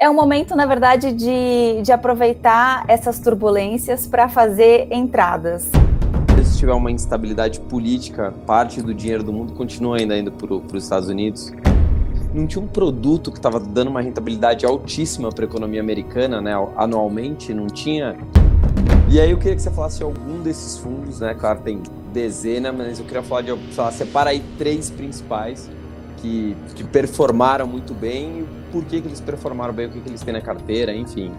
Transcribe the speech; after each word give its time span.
É 0.00 0.08
um 0.08 0.14
momento, 0.14 0.54
na 0.54 0.64
verdade, 0.64 1.12
de, 1.12 1.82
de 1.82 1.90
aproveitar 1.90 2.84
essas 2.86 3.18
turbulências 3.18 4.06
para 4.06 4.28
fazer 4.28 4.86
entradas. 4.92 5.68
Se 6.44 6.56
tiver 6.56 6.72
uma 6.72 6.88
instabilidade 6.88 7.58
política, 7.58 8.32
parte 8.46 8.80
do 8.80 8.94
dinheiro 8.94 9.24
do 9.24 9.32
mundo 9.32 9.54
continua 9.54 9.96
ainda 9.96 10.16
indo 10.16 10.30
para 10.30 10.54
os 10.54 10.84
Estados 10.84 11.08
Unidos. 11.08 11.52
Não 12.32 12.46
tinha 12.46 12.62
um 12.62 12.68
produto 12.68 13.32
que 13.32 13.38
estava 13.38 13.58
dando 13.58 13.88
uma 13.88 14.00
rentabilidade 14.00 14.64
altíssima 14.64 15.30
para 15.32 15.44
a 15.44 15.48
economia 15.48 15.80
americana, 15.80 16.40
né, 16.40 16.52
anualmente, 16.76 17.52
não 17.52 17.66
tinha. 17.66 18.16
E 19.10 19.20
aí 19.20 19.32
eu 19.32 19.36
queria 19.36 19.56
que 19.56 19.62
você 19.62 19.70
falasse 19.72 20.00
algum 20.00 20.40
desses 20.44 20.78
fundos, 20.78 21.18
né? 21.18 21.34
Claro, 21.34 21.58
tem 21.62 21.82
dezenas, 22.12 22.72
mas 22.72 23.00
eu 23.00 23.04
queria 23.04 23.22
falar 23.24 23.42
de, 23.42 23.48
sei 23.72 23.82
lá, 23.82 23.90
separa 23.90 24.30
aí 24.30 24.44
três 24.56 24.90
principais 24.90 25.68
que, 26.18 26.56
que 26.76 26.84
performaram 26.84 27.66
muito 27.66 27.92
bem, 27.92 28.46
por 28.70 28.84
que, 28.84 29.00
que 29.00 29.08
eles 29.08 29.20
performaram 29.20 29.72
bem, 29.72 29.86
o 29.86 29.90
que, 29.90 30.00
que 30.00 30.08
eles 30.08 30.22
têm 30.22 30.32
na 30.32 30.40
carteira, 30.40 30.94
enfim. 30.94 31.32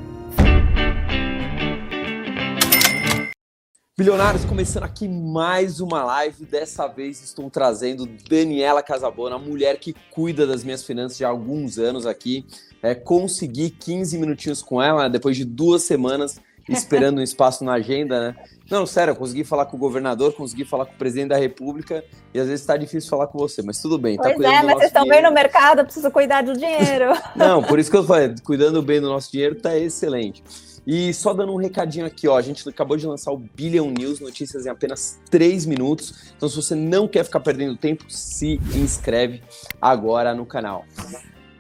Bilionários, 3.98 4.46
começando 4.46 4.84
aqui 4.84 5.10
mais 5.10 5.82
uma 5.82 6.04
live. 6.04 6.46
Dessa 6.46 6.88
vez 6.88 7.22
estou 7.22 7.50
trazendo 7.50 8.08
Daniela 8.30 8.82
Casabona, 8.82 9.36
a 9.36 9.40
mulher 9.40 9.78
que 9.78 9.94
cuida 10.10 10.48
das 10.48 10.64
minhas 10.64 10.86
finanças 10.86 11.22
há 11.22 11.28
alguns 11.28 11.78
anos 11.78 12.06
aqui. 12.06 12.46
É, 12.82 12.96
consegui 12.96 13.70
15 13.70 14.18
minutinhos 14.18 14.62
com 14.62 14.82
ela, 14.82 15.10
depois 15.10 15.36
de 15.36 15.44
duas 15.44 15.84
semanas 15.84 16.40
esperando 16.70 17.20
um 17.20 17.22
espaço 17.22 17.64
na 17.64 17.74
agenda, 17.74 18.20
né? 18.20 18.36
Não, 18.70 18.86
sério, 18.86 19.12
eu 19.12 19.16
consegui 19.16 19.44
falar 19.44 19.66
com 19.66 19.76
o 19.76 19.80
governador, 19.80 20.34
consegui 20.34 20.64
falar 20.64 20.86
com 20.86 20.94
o 20.94 20.98
presidente 20.98 21.30
da 21.30 21.38
República 21.38 22.04
e 22.34 22.40
às 22.40 22.48
vezes 22.48 22.62
está 22.62 22.78
difícil 22.78 23.10
falar 23.10 23.28
com 23.28 23.38
você, 23.38 23.62
mas 23.64 23.82
tudo 23.82 23.98
bem. 23.98 24.16
Tá 24.16 24.32
pois 24.34 24.48
é, 24.48 24.62
mas 24.62 24.76
vocês 24.76 24.88
estão 24.88 25.08
bem 25.08 25.24
no 25.24 25.32
mercado, 25.32 25.80
eu 25.80 25.86
preciso 25.86 26.12
cuidar 26.12 26.44
do 26.44 26.54
dinheiro. 26.54 27.14
Não, 27.36 27.64
por 27.64 27.80
isso 27.80 27.90
que 27.90 27.98
eu 27.98 28.04
falei, 28.04 28.36
cuidando 28.44 28.82
bem 28.82 29.02
do 29.02 29.10
nosso 29.10 29.32
dinheiro 29.32 29.56
tá 29.56 29.76
excelente. 29.76 30.44
E 30.86 31.14
só 31.14 31.34
dando 31.34 31.54
um 31.54 31.58
recadinho 31.58 32.06
aqui, 32.06 32.28
ó, 32.28 32.38
a 32.38 32.42
gente 32.42 32.68
acabou 32.68 32.98
de 32.98 33.06
lançar 33.06 33.32
o 33.32 33.38
Billion 33.38 33.92
News, 33.92 34.20
notícias 34.20 34.66
em 34.66 34.70
apenas 34.70 35.20
3 35.30 35.66
minutos. 35.66 36.34
Então, 36.36 36.48
se 36.50 36.56
você 36.56 36.74
não 36.74 37.08
quer 37.08 37.24
ficar 37.24 37.42
perdendo 37.42 37.76
tempo, 37.76 38.06
se 38.08 38.60
inscreve 38.76 39.44
agora 39.82 40.34
no 40.34 40.46
canal. 40.46 40.86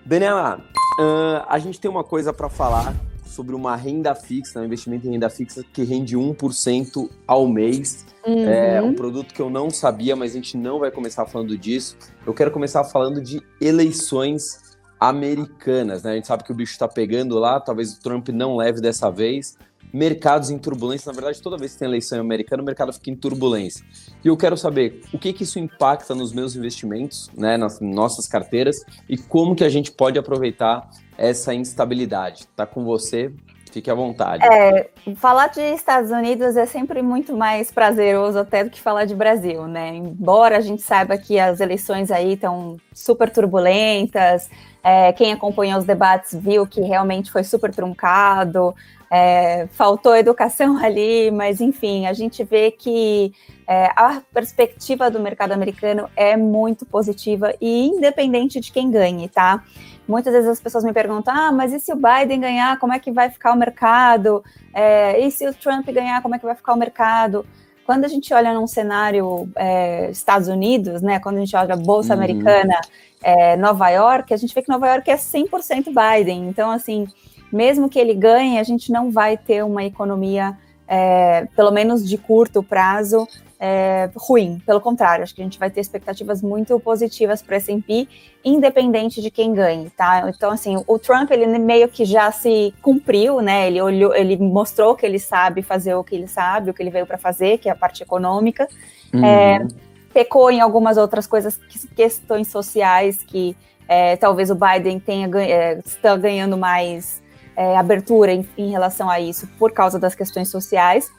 Daniela, 0.05 0.59
uh, 0.99 1.45
a 1.47 1.59
gente 1.59 1.79
tem 1.79 1.91
uma 1.91 2.03
coisa 2.03 2.33
para 2.33 2.49
falar 2.49 2.95
sobre 3.39 3.55
uma 3.55 3.73
renda 3.73 4.13
fixa, 4.13 4.59
um 4.59 4.65
investimento 4.65 5.07
em 5.07 5.11
renda 5.11 5.29
fixa 5.29 5.63
que 5.71 5.81
rende 5.83 6.17
1% 6.17 7.09
ao 7.25 7.47
mês. 7.47 8.05
Uhum. 8.27 8.49
É 8.49 8.81
um 8.81 8.93
produto 8.93 9.33
que 9.33 9.41
eu 9.41 9.49
não 9.49 9.69
sabia, 9.69 10.13
mas 10.13 10.31
a 10.31 10.35
gente 10.35 10.57
não 10.57 10.77
vai 10.77 10.91
começar 10.91 11.25
falando 11.25 11.57
disso. 11.57 11.95
Eu 12.27 12.33
quero 12.33 12.51
começar 12.51 12.83
falando 12.83 13.21
de 13.21 13.41
eleições 13.61 14.77
americanas, 14.99 16.03
né? 16.03 16.11
A 16.11 16.15
gente 16.15 16.27
sabe 16.27 16.43
que 16.43 16.51
o 16.51 16.55
bicho 16.55 16.73
está 16.73 16.85
pegando 16.85 17.39
lá, 17.39 17.61
talvez 17.61 17.93
o 17.93 18.01
Trump 18.01 18.27
não 18.27 18.57
leve 18.57 18.81
dessa 18.81 19.09
vez. 19.09 19.57
Mercados 19.91 20.49
em 20.49 20.57
turbulência, 20.57 21.09
na 21.09 21.15
verdade, 21.15 21.41
toda 21.41 21.57
vez 21.57 21.73
que 21.73 21.79
tem 21.79 21.87
eleição 21.87 22.19
americana, 22.19 22.61
o 22.61 22.65
mercado 22.65 22.93
fica 22.93 23.09
em 23.09 23.15
turbulência. 23.15 23.83
E 24.23 24.27
eu 24.27 24.37
quero 24.37 24.55
saber 24.55 25.01
o 25.13 25.17
que, 25.17 25.33
que 25.33 25.43
isso 25.43 25.59
impacta 25.59 26.13
nos 26.13 26.31
meus 26.31 26.55
investimentos, 26.55 27.29
né, 27.35 27.57
nas 27.57 27.79
nossas 27.79 28.27
carteiras, 28.27 28.83
e 29.07 29.17
como 29.17 29.55
que 29.55 29.63
a 29.63 29.69
gente 29.69 29.91
pode 29.91 30.19
aproveitar 30.19 30.89
essa 31.17 31.53
instabilidade. 31.53 32.47
Tá 32.55 32.65
com 32.65 32.83
você, 32.85 33.33
fique 33.71 33.89
à 33.89 33.93
vontade. 33.93 34.43
É, 34.45 34.89
falar 35.15 35.47
de 35.47 35.61
Estados 35.61 36.11
Unidos 36.11 36.55
é 36.55 36.65
sempre 36.65 37.01
muito 37.01 37.35
mais 37.35 37.71
prazeroso 37.71 38.39
até 38.39 38.63
do 38.63 38.69
que 38.69 38.79
falar 38.79 39.05
de 39.05 39.15
Brasil, 39.15 39.67
né? 39.67 39.95
Embora 39.95 40.57
a 40.57 40.61
gente 40.61 40.81
saiba 40.81 41.17
que 41.17 41.39
as 41.39 41.59
eleições 41.59 42.11
aí 42.11 42.33
estão 42.33 42.77
super 42.93 43.29
turbulentas, 43.29 44.49
é, 44.83 45.11
quem 45.13 45.33
acompanhou 45.33 45.79
os 45.79 45.85
debates 45.85 46.33
viu 46.33 46.65
que 46.65 46.81
realmente 46.81 47.31
foi 47.31 47.43
super 47.43 47.73
truncado, 47.73 48.73
é, 49.11 49.67
faltou 49.71 50.15
educação 50.15 50.77
ali, 50.83 51.31
mas 51.31 51.61
enfim, 51.61 52.05
a 52.05 52.13
gente 52.13 52.43
vê 52.43 52.71
que 52.71 53.33
é, 53.67 53.91
a 53.95 54.21
perspectiva 54.33 55.09
do 55.09 55.19
mercado 55.19 55.51
americano 55.51 56.09
é 56.15 56.35
muito 56.35 56.85
positiva 56.85 57.53
e 57.59 57.87
independente 57.87 58.59
de 58.59 58.71
quem 58.71 58.89
ganhe, 58.89 59.27
tá? 59.27 59.63
Muitas 60.07 60.33
vezes 60.33 60.49
as 60.49 60.59
pessoas 60.59 60.83
me 60.83 60.91
perguntam: 60.91 61.33
ah, 61.35 61.51
mas 61.51 61.71
e 61.71 61.79
se 61.79 61.93
o 61.93 61.95
Biden 61.95 62.39
ganhar, 62.39 62.79
como 62.79 62.93
é 62.93 62.99
que 62.99 63.11
vai 63.11 63.29
ficar 63.29 63.53
o 63.53 63.55
mercado? 63.55 64.43
É, 64.73 65.19
e 65.19 65.29
se 65.29 65.47
o 65.47 65.53
Trump 65.53 65.87
ganhar, 65.87 66.21
como 66.23 66.33
é 66.33 66.39
que 66.39 66.45
vai 66.45 66.55
ficar 66.55 66.73
o 66.73 66.77
mercado? 66.77 67.45
Quando 67.85 68.05
a 68.05 68.07
gente 68.07 68.33
olha 68.33 68.53
num 68.53 68.67
cenário 68.67 69.49
é, 69.55 70.09
Estados 70.09 70.47
Unidos, 70.47 71.01
né, 71.01 71.19
quando 71.19 71.37
a 71.37 71.39
gente 71.39 71.55
olha 71.55 71.73
a 71.73 71.77
Bolsa 71.77 72.13
uhum. 72.13 72.19
Americana, 72.19 72.79
é, 73.21 73.55
Nova 73.55 73.89
York, 73.89 74.33
a 74.33 74.37
gente 74.37 74.53
vê 74.53 74.61
que 74.61 74.69
Nova 74.69 74.87
York 74.87 75.09
é 75.09 75.15
100% 75.15 75.85
Biden. 75.85 76.47
Então, 76.49 76.71
assim, 76.71 77.07
mesmo 77.51 77.89
que 77.89 77.99
ele 77.99 78.13
ganhe, 78.13 78.59
a 78.59 78.63
gente 78.63 78.91
não 78.91 79.11
vai 79.11 79.37
ter 79.37 79.63
uma 79.63 79.83
economia, 79.83 80.57
é, 80.87 81.47
pelo 81.55 81.71
menos 81.71 82.07
de 82.07 82.17
curto 82.17 82.61
prazo, 82.61 83.27
é, 83.59 84.09
ruim. 84.15 84.61
Pelo 84.65 84.79
contrário, 84.79 85.23
acho 85.23 85.35
que 85.35 85.41
a 85.41 85.43
gente 85.43 85.59
vai 85.59 85.69
ter 85.69 85.81
expectativas 85.81 86.41
muito 86.41 86.79
positivas 86.79 87.41
para 87.41 87.55
o 87.55 87.57
S&P, 87.57 88.07
independente 88.43 89.21
de 89.21 89.29
quem 89.29 89.53
ganhe, 89.53 89.89
tá? 89.89 90.29
Então, 90.29 90.51
assim, 90.51 90.81
o 90.87 90.97
Trump, 90.97 91.29
ele 91.31 91.45
meio 91.59 91.89
que 91.89 92.05
já 92.05 92.31
se 92.31 92.73
cumpriu, 92.81 93.41
né? 93.41 93.67
Ele 93.67 93.81
olhou, 93.81 94.15
ele 94.15 94.37
mostrou 94.37 94.95
que 94.95 95.05
ele 95.05 95.19
sabe 95.19 95.61
fazer 95.61 95.93
o 95.95 96.03
que 96.03 96.15
ele 96.15 96.27
sabe, 96.27 96.69
o 96.69 96.73
que 96.73 96.81
ele 96.81 96.89
veio 96.89 97.05
para 97.05 97.17
fazer, 97.17 97.57
que 97.57 97.67
é 97.67 97.71
a 97.71 97.75
parte 97.75 98.01
econômica. 98.01 98.67
Uhum. 99.13 99.25
É, 99.25 99.67
pecou 100.13 100.49
em 100.49 100.61
algumas 100.61 100.97
outras 100.97 101.27
coisas, 101.27 101.59
questões 101.95 102.47
sociais 102.47 103.21
que 103.21 103.55
é, 103.87 104.15
talvez 104.15 104.49
o 104.49 104.55
Biden 104.55 104.99
tenha 104.99 105.29
é, 105.41 105.79
está 105.85 106.15
ganhando 106.15 106.57
mais 106.57 107.21
é, 107.59 107.75
abertura 107.75 108.31
em, 108.31 108.47
em 108.57 108.71
relação 108.71 109.09
a 109.09 109.19
isso 109.19 109.45
por 109.59 109.73
causa 109.73 109.99
das 109.99 110.15
questões 110.15 110.47
sociais. 110.47 111.11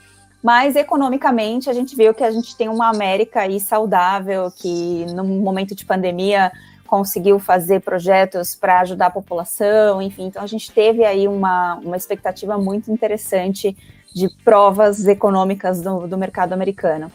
Mas 0.42 0.74
economicamente 0.74 1.68
a 1.68 1.72
gente 1.74 1.94
viu 1.94 2.14
que 2.14 2.24
a 2.24 2.30
gente 2.30 2.56
tem 2.56 2.66
uma 2.66 2.88
América 2.88 3.42
aí 3.42 3.60
saudável, 3.60 4.50
que 4.50 5.04
no 5.12 5.22
momento 5.22 5.74
de 5.74 5.84
pandemia 5.84 6.50
conseguiu 6.86 7.38
fazer 7.38 7.82
projetos 7.82 8.54
para 8.54 8.80
ajudar 8.80 9.06
a 9.06 9.10
população, 9.10 10.00
enfim, 10.00 10.24
então 10.24 10.42
a 10.42 10.46
gente 10.46 10.72
teve 10.72 11.04
aí 11.04 11.28
uma, 11.28 11.74
uma 11.76 11.96
expectativa 11.96 12.56
muito 12.56 12.90
interessante 12.90 13.76
de 14.12 14.28
provas 14.42 15.06
econômicas 15.06 15.82
do, 15.82 16.08
do 16.08 16.16
mercado 16.16 16.54
americano. 16.54 17.12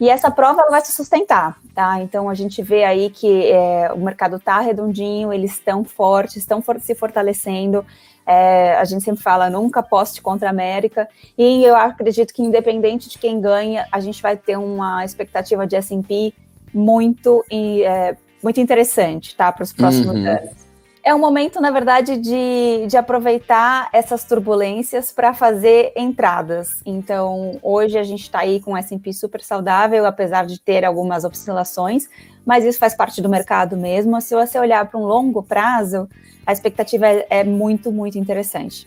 E 0.00 0.10
essa 0.10 0.30
prova 0.30 0.66
vai 0.68 0.84
se 0.84 0.90
sustentar, 0.90 1.56
tá? 1.72 2.00
Então 2.00 2.28
a 2.28 2.34
gente 2.34 2.60
vê 2.60 2.84
aí 2.84 3.08
que 3.08 3.50
é, 3.50 3.92
o 3.94 3.98
mercado 3.98 4.36
está 4.36 4.58
redondinho, 4.58 5.32
eles 5.32 5.52
estão 5.52 5.84
fortes, 5.84 6.36
estão 6.36 6.60
for 6.60 6.80
se 6.80 6.94
fortalecendo. 6.94 7.86
É, 8.26 8.76
a 8.76 8.84
gente 8.84 9.04
sempre 9.04 9.22
fala, 9.22 9.50
nunca 9.50 9.82
poste 9.82 10.22
contra 10.22 10.48
a 10.48 10.50
América, 10.50 11.08
e 11.36 11.64
eu 11.64 11.76
acredito 11.76 12.32
que 12.32 12.42
independente 12.42 13.08
de 13.08 13.18
quem 13.18 13.40
ganha, 13.40 13.86
a 13.92 14.00
gente 14.00 14.22
vai 14.22 14.36
ter 14.36 14.56
uma 14.56 15.04
expectativa 15.04 15.66
de 15.66 15.76
S&P 15.76 16.32
muito, 16.72 17.44
é, 17.50 18.16
muito 18.42 18.60
interessante, 18.60 19.36
tá, 19.36 19.52
para 19.52 19.62
os 19.62 19.72
próximos 19.72 20.16
uhum. 20.16 20.26
anos. 20.26 20.64
É 21.06 21.14
um 21.14 21.18
momento, 21.18 21.60
na 21.60 21.70
verdade, 21.70 22.16
de, 22.16 22.86
de 22.86 22.96
aproveitar 22.96 23.90
essas 23.92 24.24
turbulências 24.24 25.12
para 25.12 25.34
fazer 25.34 25.92
entradas. 25.94 26.80
Então, 26.86 27.58
hoje 27.62 27.98
a 27.98 28.02
gente 28.02 28.22
está 28.22 28.38
aí 28.38 28.58
com 28.58 28.72
o 28.72 28.76
S&P 28.76 29.12
super 29.12 29.42
saudável, 29.42 30.06
apesar 30.06 30.46
de 30.46 30.58
ter 30.58 30.82
algumas 30.82 31.22
oscilações, 31.24 32.08
mas 32.44 32.64
isso 32.64 32.78
faz 32.78 32.94
parte 32.94 33.22
do 33.22 33.28
mercado 33.28 33.76
mesmo. 33.76 34.20
Se 34.20 34.34
você 34.34 34.58
olhar 34.58 34.88
para 34.88 34.98
um 34.98 35.04
longo 35.04 35.42
prazo, 35.42 36.08
a 36.46 36.52
expectativa 36.52 37.06
é, 37.06 37.26
é 37.30 37.44
muito, 37.44 37.90
muito 37.90 38.18
interessante. 38.18 38.86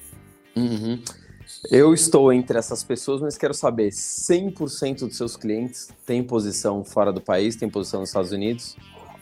Uhum. 0.55 1.01
Eu 1.71 1.93
estou 1.93 2.31
entre 2.31 2.57
essas 2.57 2.83
pessoas, 2.83 3.21
mas 3.21 3.37
quero 3.37 3.53
saber: 3.53 3.89
100% 3.89 4.99
dos 4.99 5.17
seus 5.17 5.35
clientes 5.35 5.89
têm 6.05 6.23
posição 6.23 6.83
fora 6.83 7.11
do 7.11 7.21
país, 7.21 7.55
têm 7.55 7.69
posição 7.69 8.01
nos 8.01 8.09
Estados 8.09 8.31
Unidos? 8.31 8.75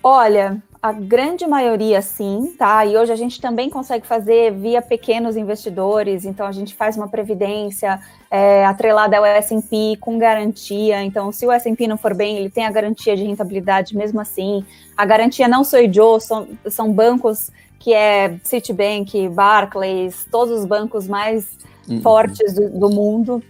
Olha, 0.07 0.61
a 0.79 0.91
grande 0.91 1.47
maioria 1.47 1.99
sim, 1.99 2.53
tá? 2.59 2.85
E 2.85 2.95
hoje 2.95 3.11
a 3.11 3.16
gente 3.16 3.41
também 3.41 3.71
consegue 3.71 4.05
fazer 4.05 4.53
via 4.53 4.79
pequenos 4.79 5.35
investidores, 5.35 6.25
então 6.25 6.45
a 6.45 6.51
gente 6.51 6.75
faz 6.75 6.95
uma 6.95 7.07
previdência 7.07 8.00
é, 8.30 8.63
atrelada 8.68 9.18
ao 9.18 9.25
S&P 9.25 9.97
com 10.00 10.19
garantia, 10.19 11.01
então 11.01 11.31
se 11.31 11.44
o 11.47 11.51
S&P 11.51 11.88
não 11.88 11.97
for 11.97 12.13
bem, 12.13 12.38
ele 12.38 12.51
tem 12.51 12.68
a 12.68 12.71
garantia 12.71 13.15
de 13.18 13.24
rentabilidade 13.24 13.97
mesmo 13.97 14.21
assim. 14.21 14.63
A 14.95 15.07
garantia 15.07 15.47
não 15.47 15.63
sou 15.63 15.91
Joe, 15.91 16.21
são, 16.21 16.47
são 16.69 16.94
bancos 16.94 17.50
que 17.80 17.91
é 17.91 18.38
Citibank, 18.44 19.27
Barclays, 19.30 20.27
todos 20.30 20.59
os 20.59 20.65
bancos 20.65 21.07
mais 21.07 21.47
uhum. 21.89 22.00
fortes 22.03 22.53
do, 22.53 22.69
do, 22.69 22.89
mundo. 22.91 23.41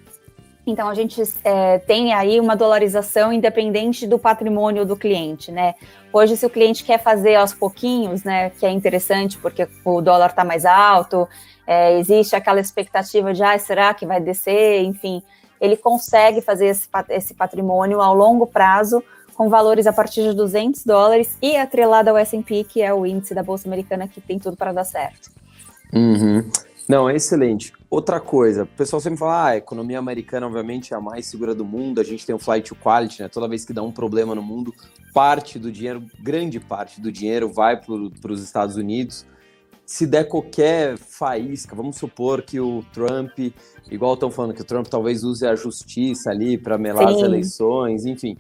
Então 0.66 0.90
a 0.90 0.96
gente 0.96 1.22
é, 1.44 1.78
tem 1.80 2.14
aí 2.14 2.40
uma 2.40 2.56
dolarização 2.56 3.32
independente 3.32 4.08
do 4.08 4.18
patrimônio 4.18 4.86
do 4.86 4.96
cliente, 4.96 5.52
né? 5.52 5.76
Hoje, 6.12 6.36
se 6.38 6.46
o 6.46 6.50
cliente 6.50 6.84
quer 6.84 7.02
fazer 7.02 7.36
aos 7.36 7.54
pouquinhos, 7.54 8.24
né, 8.24 8.50
que 8.50 8.66
é 8.66 8.72
interessante 8.72 9.38
porque 9.38 9.68
o 9.84 10.02
dólar 10.02 10.30
está 10.30 10.44
mais 10.46 10.66
alto, 10.66 11.28
é, 11.68 12.00
existe 12.00 12.36
aquela 12.36 12.60
expectativa 12.60 13.34
de, 13.34 13.44
ah, 13.44 13.58
será 13.60 13.94
que 13.94 14.06
vai 14.06 14.22
descer? 14.22 14.82
Enfim, 14.84 15.22
ele 15.60 15.76
consegue 15.76 16.42
fazer 16.42 16.68
esse, 16.68 16.88
esse 17.10 17.34
patrimônio 17.34 18.02
ao 18.02 18.16
longo 18.16 18.48
prazo 18.48 19.04
com 19.36 19.50
valores 19.50 19.86
a 19.86 19.94
partir 19.94 20.24
de 20.24 20.34
200 20.34 20.86
dólares 20.86 21.38
e 21.42 21.58
atrelado 21.58 22.10
ao 22.10 22.18
S&P, 22.18 22.64
que 22.64 22.82
é 22.82 22.94
o 22.94 23.06
índice 23.06 23.36
da 23.36 23.44
Bolsa 23.44 23.68
Americana 23.68 24.08
que 24.08 24.22
tem 24.22 24.40
tudo 24.40 24.56
para 24.56 24.72
dar 24.72 24.86
certo. 24.86 25.30
Uhum. 25.94 26.50
Não, 26.88 27.10
é 27.10 27.16
excelente. 27.16 27.74
Outra 27.90 28.20
coisa, 28.20 28.64
o 28.64 28.68
pessoal 28.68 29.00
sempre 29.00 29.18
fala, 29.18 29.34
ah, 29.34 29.48
a 29.48 29.58
economia 29.58 29.98
americana, 29.98 30.46
obviamente, 30.46 30.94
é 30.94 30.98
a 30.98 31.02
mais 31.02 31.26
segura 31.26 31.56
do 31.56 31.66
mundo, 31.66 32.00
a 32.00 32.04
gente 32.04 32.26
tem 32.26 32.36
o 32.36 32.40
flight 32.40 32.70
to 32.70 32.76
quality, 32.76 33.24
né? 33.24 33.28
Toda 33.28 33.48
vez 33.48 33.66
que 33.66 33.74
dá 33.74 33.82
um 33.82 33.92
problema 33.92 34.36
no 34.36 34.44
mundo, 34.44 34.74
parte 35.14 35.58
do 35.58 35.72
dinheiro, 35.72 36.04
grande 36.20 36.60
parte 36.60 37.02
do 37.02 37.12
dinheiro 37.12 37.52
vai 37.52 37.80
para 37.80 38.32
os 38.32 38.44
Estados 38.44 38.76
Unidos. 38.76 39.26
Se 39.86 40.06
der 40.06 40.26
qualquer 40.26 40.98
faísca, 40.98 41.76
vamos 41.76 41.96
supor 41.98 42.42
que 42.42 42.60
o 42.60 42.84
Trump, 42.92 43.38
igual 43.90 44.16
estão 44.16 44.30
falando 44.30 44.54
que 44.54 44.62
o 44.62 44.66
Trump 44.66 44.88
talvez 44.88 45.24
use 45.24 45.46
a 45.46 45.56
justiça 45.56 46.30
ali 46.32 46.58
para 46.58 46.78
melar 46.78 47.08
Sim. 47.08 47.16
as 47.16 47.22
eleições, 47.22 48.06
enfim. 48.06 48.38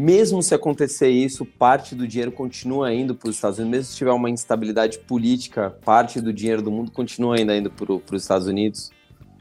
Mesmo 0.00 0.40
se 0.44 0.54
acontecer 0.54 1.08
isso, 1.08 1.44
parte 1.44 1.92
do 1.92 2.06
dinheiro 2.06 2.30
continua 2.30 2.94
indo 2.94 3.16
para 3.16 3.30
os 3.30 3.34
Estados 3.34 3.58
Unidos, 3.58 3.78
mesmo 3.78 3.90
se 3.90 3.96
tiver 3.96 4.12
uma 4.12 4.30
instabilidade 4.30 4.96
política, 4.96 5.74
parte 5.84 6.20
do 6.20 6.32
dinheiro 6.32 6.62
do 6.62 6.70
mundo 6.70 6.92
continua 6.92 7.34
ainda 7.34 7.56
indo 7.56 7.68
para 7.68 7.92
os 7.92 8.22
Estados 8.22 8.46
Unidos. 8.46 8.92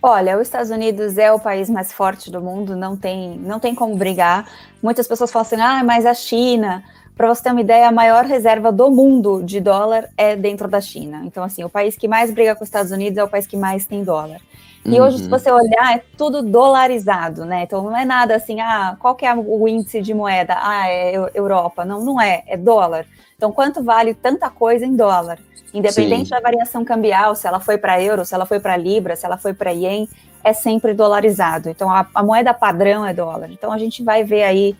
Olha, 0.01 0.35
os 0.35 0.47
Estados 0.47 0.71
Unidos 0.71 1.15
é 1.19 1.31
o 1.31 1.39
país 1.39 1.69
mais 1.69 1.93
forte 1.93 2.31
do 2.31 2.41
mundo, 2.41 2.75
não 2.75 2.97
tem, 2.97 3.37
não 3.37 3.59
tem 3.59 3.75
como 3.75 3.95
brigar. 3.95 4.49
Muitas 4.81 5.07
pessoas 5.07 5.31
falam 5.31 5.45
assim, 5.45 5.61
ah, 5.61 5.83
mas 5.83 6.07
a 6.07 6.15
China, 6.15 6.83
para 7.17 7.33
você 7.33 7.43
ter 7.43 7.51
uma 7.51 7.61
ideia, 7.61 7.87
a 7.87 7.91
maior 7.91 8.23
reserva 8.25 8.71
do 8.71 8.91
mundo 8.91 9.41
de 9.43 9.59
dólar 9.59 10.07
é 10.15 10.35
dentro 10.35 10.67
da 10.67 10.79
China. 10.79 11.23
Então, 11.25 11.43
assim, 11.43 11.63
o 11.63 11.69
país 11.69 11.97
que 11.97 12.07
mais 12.07 12.31
briga 12.31 12.55
com 12.55 12.63
os 12.63 12.67
Estados 12.67 12.91
Unidos 12.91 13.17
é 13.17 13.23
o 13.23 13.27
país 13.27 13.47
que 13.47 13.57
mais 13.57 13.85
tem 13.87 14.03
dólar. 14.03 14.39
E 14.85 14.99
uhum. 14.99 15.05
hoje, 15.05 15.17
se 15.19 15.27
você 15.27 15.51
olhar, 15.51 15.97
é 15.97 16.03
tudo 16.15 16.41
dolarizado, 16.41 17.43
né? 17.43 17.63
Então 17.63 17.83
não 17.83 17.97
é 17.97 18.05
nada 18.05 18.35
assim, 18.35 18.61
ah, 18.61 18.95
qual 18.99 19.15
que 19.15 19.25
é 19.25 19.35
o 19.35 19.67
índice 19.67 20.01
de 20.01 20.13
moeda? 20.13 20.55
Ah, 20.57 20.87
é 20.87 21.15
Europa. 21.33 21.83
Não, 21.83 22.05
não 22.05 22.21
é, 22.21 22.43
é 22.47 22.55
dólar. 22.55 23.05
Então, 23.35 23.51
quanto 23.51 23.83
vale 23.83 24.13
tanta 24.13 24.49
coisa 24.49 24.85
em 24.85 24.95
dólar? 24.95 25.39
Independente 25.73 26.25
Sim. 26.25 26.31
da 26.31 26.39
variação 26.39 26.85
cambial, 26.85 27.35
se 27.35 27.45
ela 27.45 27.59
foi 27.59 27.77
para 27.77 28.01
euro, 28.01 28.23
se 28.23 28.33
ela 28.33 28.45
foi 28.45 28.59
para 28.59 28.77
libra, 28.77 29.15
se 29.15 29.25
ela 29.25 29.37
foi 29.37 29.53
para 29.53 29.73
ien, 29.73 30.07
é 30.43 30.53
sempre 30.53 30.93
dolarizado. 30.93 31.69
Então, 31.69 31.89
a, 31.91 32.07
a, 32.15 32.23
moeda 32.23 32.53
padrão 32.53 33.05
é 33.05 33.13
dólar. 33.13 33.51
Então, 33.51 33.71
a 33.71 33.77
gente 33.77 34.01
vai 34.03 34.23
ver 34.23 34.43
aí, 34.43 34.75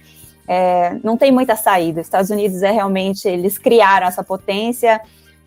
é, 0.48 0.98
não 1.04 1.18
tem 1.18 1.32
muita 1.32 1.56
saída. 1.56 2.02
Os 2.02 2.08
Estados 2.08 2.30
Unidos 2.30 2.64
é 2.64 2.72
realmente, 2.72 3.28
eles 3.28 3.58
criaram 3.58 4.08
essa 4.08 4.24
potência, 4.24 5.02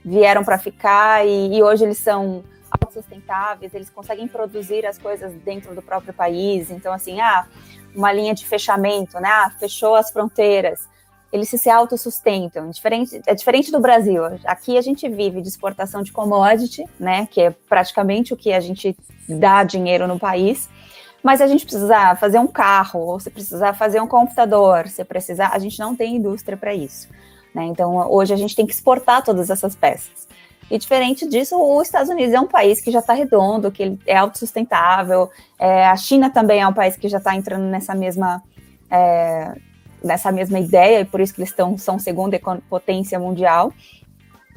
vieram 0.05 0.45
para 0.45 0.59
ficar 0.59 1.27
e, 1.27 1.57
e 1.57 1.63
hoje 1.63 1.85
eles 1.85 1.99
são 1.99 2.43
autossustentáveis, 2.71 3.75
eles 3.75 3.91
conseguem 3.91 4.29
produzir 4.29 4.87
as 4.87 4.99
coisas 4.99 5.33
dentro 5.45 5.75
do 5.75 5.83
próprio 5.83 6.13
país. 6.13 6.71
Então, 6.71 6.93
assim, 6.93 7.21
ah, 7.21 7.47
uma 7.95 8.13
linha 8.13 8.35
de 8.35 8.47
fechamento, 8.47 9.19
né? 9.19 9.29
Ah, 9.29 9.51
fechou 9.59 9.95
as 9.95 10.11
fronteiras 10.11 10.89
eles 11.33 11.49
se 11.49 11.71
autossustentam. 11.71 12.71
Diferente, 12.71 13.21
é 13.27 13.35
diferente 13.35 13.71
do 13.71 13.81
Brasil. 13.81 14.23
Aqui 14.45 14.77
a 14.77 14.83
gente 14.83 15.09
vive 15.09 15.41
de 15.41 15.49
exportação 15.49 16.03
de 16.03 16.13
commodity, 16.13 16.85
né, 16.99 17.27
que 17.31 17.41
é 17.41 17.51
praticamente 17.51 18.35
o 18.35 18.37
que 18.37 18.53
a 18.53 18.61
gente 18.61 18.97
dá 19.29 19.63
dinheiro 19.63 20.07
no 20.07 20.19
país. 20.19 20.69
Mas 21.23 21.41
a 21.41 21.47
gente 21.47 21.65
precisar 21.65 22.19
fazer 22.19 22.39
um 22.39 22.47
carro, 22.47 23.01
ou 23.01 23.21
se 23.21 23.31
precisar 23.31 23.75
fazer 23.75 24.01
um 24.01 24.07
computador, 24.07 24.89
se 24.89 25.05
precisar, 25.05 25.51
a 25.53 25.59
gente 25.59 25.79
não 25.79 25.95
tem 25.95 26.17
indústria 26.17 26.57
para 26.57 26.75
isso. 26.75 27.09
Né? 27.55 27.65
Então, 27.65 28.11
hoje 28.11 28.33
a 28.33 28.37
gente 28.37 28.57
tem 28.57 28.67
que 28.67 28.73
exportar 28.73 29.23
todas 29.23 29.51
essas 29.51 29.75
peças. 29.75 30.29
E 30.71 30.79
diferente 30.79 31.29
disso, 31.29 31.61
os 31.61 31.89
Estados 31.89 32.09
Unidos 32.09 32.33
é 32.33 32.41
um 32.41 32.47
país 32.47 32.81
que 32.81 32.93
já 32.93 33.01
está 33.01 33.13
redondo, 33.13 33.73
que 33.73 33.99
é 34.07 34.17
autossustentável. 34.17 35.29
É, 35.59 35.87
a 35.87 35.97
China 35.97 36.31
também 36.31 36.61
é 36.61 36.67
um 36.67 36.73
país 36.73 36.97
que 36.97 37.09
já 37.09 37.19
está 37.19 37.35
entrando 37.35 37.65
nessa 37.65 37.95
mesma 37.95 38.41
é, 38.89 39.53
nessa 40.03 40.33
mesma 40.33 40.59
ideia, 40.59 41.01
e 41.01 41.05
por 41.05 41.21
isso 41.21 41.35
que 41.35 41.41
eles 41.41 41.51
estão, 41.51 41.77
são 41.77 41.99
segunda 41.99 42.41
potência 42.69 43.19
mundial. 43.19 43.73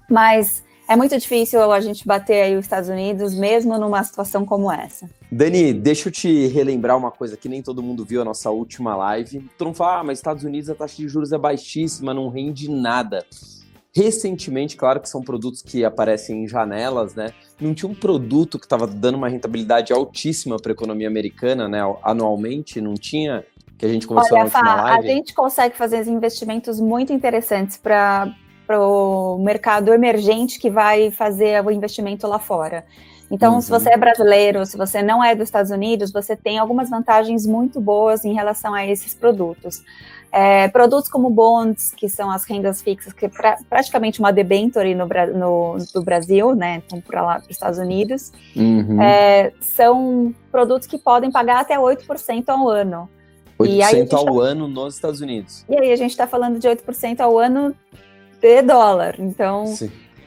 Mas 0.09 0.63
é 0.93 0.95
muito 0.95 1.17
difícil 1.17 1.71
a 1.71 1.81
gente 1.81 2.05
bater 2.05 2.43
aí 2.43 2.55
os 2.55 2.65
Estados 2.65 2.87
Unidos, 2.87 3.33
mesmo 3.33 3.77
numa 3.79 4.03
situação 4.03 4.45
como 4.45 4.71
essa. 4.71 5.09
Dani, 5.31 5.73
deixa 5.73 6.07
eu 6.07 6.11
te 6.11 6.47
relembrar 6.47 6.95
uma 6.95 7.09
coisa 7.09 7.35
que 7.35 7.49
nem 7.49 7.63
todo 7.63 7.81
mundo 7.81 8.05
viu 8.05 8.21
a 8.21 8.25
nossa 8.25 8.51
última 8.51 8.95
live. 8.95 9.43
Tu 9.57 9.65
não 9.65 9.73
fala, 9.73 9.99
ah, 9.99 10.03
mas 10.03 10.19
Estados 10.19 10.43
Unidos 10.43 10.69
a 10.69 10.75
taxa 10.75 10.97
de 10.97 11.07
juros 11.07 11.31
é 11.31 11.37
baixíssima, 11.37 12.13
não 12.13 12.29
rende 12.29 12.69
nada. 12.69 13.25
Recentemente, 13.95 14.77
claro 14.77 14.99
que 14.99 15.09
são 15.09 15.23
produtos 15.23 15.63
que 15.63 15.83
aparecem 15.83 16.43
em 16.43 16.47
janelas, 16.47 17.15
né? 17.15 17.33
Não 17.59 17.73
tinha 17.73 17.89
um 17.89 17.95
produto 17.95 18.59
que 18.59 18.65
estava 18.65 18.85
dando 18.85 19.15
uma 19.15 19.29
rentabilidade 19.29 19.91
altíssima 19.91 20.57
para 20.57 20.71
a 20.71 20.73
economia 20.73 21.07
americana, 21.07 21.67
né? 21.67 21.79
Anualmente, 22.03 22.79
não 22.79 22.93
tinha 22.93 23.43
que 23.77 23.85
a 23.87 23.89
gente 23.89 24.05
conversou 24.05 24.37
Olha, 24.37 24.49
na 24.49 24.59
última 24.59 24.75
live. 24.75 25.09
A 25.09 25.11
gente 25.11 25.33
consegue 25.33 25.75
fazer 25.75 26.07
investimentos 26.07 26.79
muito 26.79 27.11
interessantes 27.11 27.77
para 27.77 28.33
o 28.69 29.37
mercado 29.39 29.93
emergente 29.93 30.59
que 30.59 30.69
vai 30.69 31.11
fazer 31.11 31.63
o 31.63 31.71
investimento 31.71 32.27
lá 32.27 32.39
fora. 32.39 32.85
Então, 33.29 33.55
uhum. 33.55 33.61
se 33.61 33.69
você 33.69 33.89
é 33.89 33.97
brasileiro, 33.97 34.65
se 34.65 34.77
você 34.77 35.01
não 35.01 35.23
é 35.23 35.33
dos 35.33 35.45
Estados 35.47 35.71
Unidos, 35.71 36.11
você 36.11 36.35
tem 36.35 36.59
algumas 36.59 36.89
vantagens 36.89 37.47
muito 37.47 37.81
boas 37.81 38.23
em 38.25 38.33
relação 38.33 38.73
a 38.73 38.85
esses 38.85 39.13
produtos. 39.13 39.81
É, 40.31 40.67
produtos 40.67 41.09
como 41.09 41.29
bonds, 41.29 41.93
que 41.95 42.09
são 42.09 42.29
as 42.29 42.43
rendas 42.43 42.81
fixas, 42.81 43.13
que 43.13 43.25
é 43.25 43.29
pra, 43.29 43.57
praticamente 43.69 44.19
uma 44.19 44.31
debenture 44.31 44.93
no, 44.95 45.07
no, 45.07 45.77
do 45.93 46.03
Brasil, 46.03 46.55
né? 46.55 46.81
Então, 46.85 47.01
para 47.01 47.21
lá, 47.21 47.33
para 47.35 47.43
os 47.43 47.49
Estados 47.49 47.79
Unidos, 47.79 48.31
uhum. 48.55 49.01
é, 49.01 49.51
são 49.61 50.33
produtos 50.51 50.87
que 50.87 50.97
podem 50.97 51.31
pagar 51.31 51.61
até 51.61 51.77
8% 51.77 52.49
ao 52.49 52.67
ano. 52.67 53.09
8% 53.59 54.13
ao 54.13 54.25
tá... 54.25 54.43
ano 54.43 54.67
nos 54.67 54.95
Estados 54.95 55.21
Unidos. 55.21 55.65
E 55.69 55.75
aí 55.75 55.91
a 55.91 55.95
gente 55.95 56.11
está 56.11 56.27
falando 56.27 56.59
de 56.59 56.67
8% 56.67 57.19
ao 57.19 57.37
ano 57.37 57.75
de 58.43 58.61
dólar. 58.61 59.15
Então, 59.19 59.73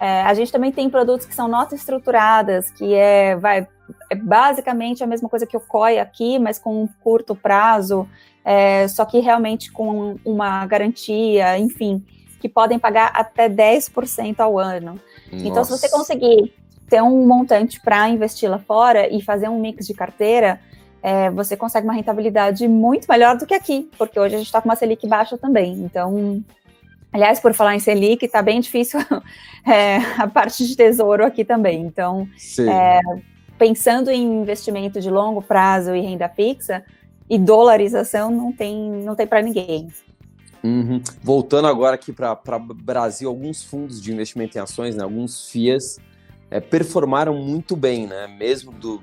é, 0.00 0.22
a 0.22 0.32
gente 0.32 0.50
também 0.50 0.72
tem 0.72 0.88
produtos 0.88 1.26
que 1.26 1.34
são 1.34 1.46
notas 1.46 1.80
estruturadas, 1.80 2.70
que 2.70 2.94
é, 2.94 3.36
vai, 3.36 3.68
é 4.10 4.14
basicamente 4.14 5.04
a 5.04 5.06
mesma 5.06 5.28
coisa 5.28 5.46
que 5.46 5.56
o 5.56 5.60
COI 5.60 5.98
aqui, 5.98 6.38
mas 6.38 6.58
com 6.58 6.82
um 6.82 6.88
curto 7.04 7.36
prazo, 7.36 8.08
é, 8.42 8.88
só 8.88 9.04
que 9.04 9.20
realmente 9.20 9.70
com 9.70 10.16
uma 10.24 10.64
garantia, 10.64 11.58
enfim, 11.58 12.02
que 12.40 12.48
podem 12.48 12.78
pagar 12.78 13.12
até 13.14 13.48
10% 13.48 14.40
ao 14.40 14.58
ano. 14.58 14.98
Nossa. 15.30 15.46
Então, 15.46 15.62
se 15.62 15.70
você 15.70 15.90
conseguir 15.90 16.54
ter 16.88 17.02
um 17.02 17.26
montante 17.26 17.80
para 17.80 18.08
investir 18.08 18.48
lá 18.48 18.58
fora 18.58 19.12
e 19.12 19.20
fazer 19.20 19.48
um 19.48 19.60
mix 19.60 19.86
de 19.86 19.92
carteira, 19.92 20.58
é, 21.02 21.30
você 21.30 21.56
consegue 21.56 21.86
uma 21.86 21.92
rentabilidade 21.92 22.66
muito 22.66 23.06
melhor 23.08 23.36
do 23.36 23.46
que 23.46 23.54
aqui, 23.54 23.90
porque 23.98 24.18
hoje 24.18 24.34
a 24.34 24.38
gente 24.38 24.46
está 24.46 24.60
com 24.60 24.68
uma 24.68 24.76
Selic 24.76 25.06
baixa 25.06 25.36
também. 25.36 25.72
Então, 25.74 26.42
aliás, 27.12 27.40
por 27.40 27.54
falar 27.54 27.74
em 27.74 27.80
Selic, 27.80 28.24
está 28.24 28.42
bem 28.42 28.60
difícil 28.60 29.00
é, 29.66 29.96
a 30.18 30.26
parte 30.26 30.66
de 30.66 30.76
tesouro 30.76 31.24
aqui 31.24 31.44
também. 31.44 31.82
Então, 31.82 32.28
é, 32.60 33.00
pensando 33.58 34.10
em 34.10 34.42
investimento 34.42 35.00
de 35.00 35.10
longo 35.10 35.42
prazo 35.42 35.94
e 35.94 36.00
renda 36.00 36.28
fixa, 36.28 36.84
e 37.28 37.38
dolarização 37.38 38.30
não 38.30 38.52
tem, 38.52 38.76
não 39.02 39.14
tem 39.14 39.26
para 39.26 39.42
ninguém. 39.42 39.88
Uhum. 40.62 41.00
Voltando 41.22 41.68
agora 41.68 41.94
aqui 41.94 42.12
para 42.12 42.36
Brasil, 42.58 43.28
alguns 43.28 43.62
fundos 43.62 44.00
de 44.00 44.12
investimento 44.12 44.56
em 44.56 44.60
ações, 44.60 44.94
né, 44.94 45.02
alguns 45.02 45.48
FIAs, 45.48 45.98
é, 46.50 46.60
performaram 46.60 47.34
muito 47.34 47.74
bem, 47.74 48.06
né? 48.06 48.28
Mesmo 48.28 48.70
do, 48.70 49.02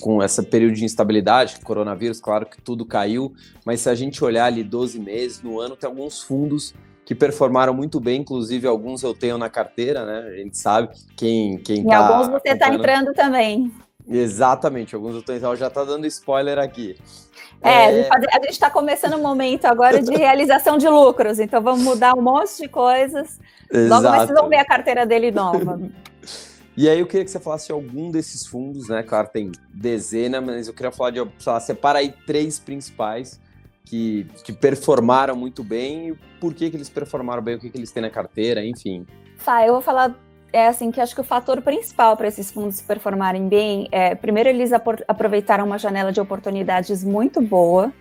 com 0.00 0.22
esse 0.22 0.42
período 0.42 0.74
de 0.74 0.84
instabilidade, 0.84 1.60
coronavírus, 1.62 2.20
claro 2.20 2.46
que 2.46 2.60
tudo 2.60 2.86
caiu, 2.86 3.34
mas 3.64 3.82
se 3.82 3.90
a 3.90 3.94
gente 3.94 4.24
olhar 4.24 4.46
ali 4.46 4.64
12 4.64 4.98
meses 4.98 5.42
no 5.42 5.60
ano, 5.60 5.76
tem 5.76 5.88
alguns 5.88 6.22
fundos 6.22 6.74
que 7.04 7.14
performaram 7.14 7.74
muito 7.74 7.98
bem, 7.98 8.20
inclusive 8.20 8.66
alguns 8.66 9.02
eu 9.02 9.14
tenho 9.14 9.36
na 9.36 9.50
carteira, 9.50 10.04
né? 10.04 10.28
A 10.28 10.36
gente 10.36 10.56
sabe 10.56 10.90
quem 11.16 11.58
quem 11.58 11.80
E 11.80 11.86
tá 11.86 12.06
alguns 12.06 12.28
você 12.28 12.50
está 12.50 12.72
entrando 12.72 13.12
também. 13.12 13.72
Exatamente, 14.08 14.94
alguns 14.94 15.14
eu 15.14 15.22
tô 15.22 15.32
entrando, 15.32 15.56
já 15.56 15.70
tá 15.70 15.84
dando 15.84 16.06
spoiler 16.06 16.58
aqui. 16.58 16.96
É, 17.62 18.00
é... 18.00 18.08
a 18.10 18.40
gente 18.40 18.50
está 18.50 18.70
começando 18.70 19.14
um 19.14 19.22
momento 19.22 19.66
agora 19.66 20.02
de 20.02 20.14
realização 20.14 20.78
de 20.78 20.88
lucros, 20.88 21.38
então 21.38 21.62
vamos 21.62 21.82
mudar 21.82 22.14
um 22.16 22.22
monte 22.22 22.56
de 22.56 22.68
coisas. 22.68 23.38
Exato. 23.70 24.02
Logo 24.02 24.16
vocês 24.16 24.38
vão 24.38 24.48
ver 24.48 24.56
a 24.56 24.64
carteira 24.64 25.04
dele 25.06 25.30
nova. 25.30 25.78
E 26.76 26.88
aí 26.88 26.98
eu 26.98 27.06
queria 27.06 27.24
que 27.24 27.30
você 27.30 27.38
falasse 27.38 27.66
de 27.66 27.72
algum 27.72 28.10
desses 28.10 28.46
fundos, 28.46 28.88
né? 28.88 29.02
Claro, 29.02 29.28
tem 29.32 29.52
dezena, 29.68 30.40
mas 30.40 30.66
eu 30.66 30.74
queria 30.74 30.90
falar 30.90 31.10
de, 31.10 31.18
sei 31.38 31.52
lá, 31.52 31.60
separa 31.60 31.98
aí 31.98 32.14
três 32.26 32.58
principais 32.58 33.38
que, 33.84 34.26
que 34.44 34.52
performaram 34.52 35.34
muito 35.36 35.64
bem 35.64 36.16
por 36.40 36.54
que, 36.54 36.70
que 36.70 36.76
eles 36.76 36.88
performaram 36.88 37.42
bem, 37.42 37.56
o 37.56 37.58
que, 37.58 37.70
que 37.70 37.76
eles 37.76 37.90
têm 37.90 38.02
na 38.02 38.10
carteira, 38.10 38.64
enfim. 38.64 39.06
Tá, 39.44 39.66
eu 39.66 39.74
vou 39.74 39.82
falar 39.82 40.14
é 40.52 40.66
assim 40.66 40.90
que 40.90 41.00
acho 41.00 41.14
que 41.14 41.20
o 41.20 41.24
fator 41.24 41.62
principal 41.62 42.16
para 42.16 42.26
esses 42.26 42.50
fundos 42.50 42.80
performarem 42.80 43.48
bem 43.48 43.88
é 43.92 44.14
primeiro 44.16 44.48
eles 44.48 44.72
aproveitaram 45.06 45.64
uma 45.64 45.78
janela 45.78 46.10
de 46.12 46.20
oportunidades 46.20 47.04
muito 47.04 47.40
boa, 47.40 47.92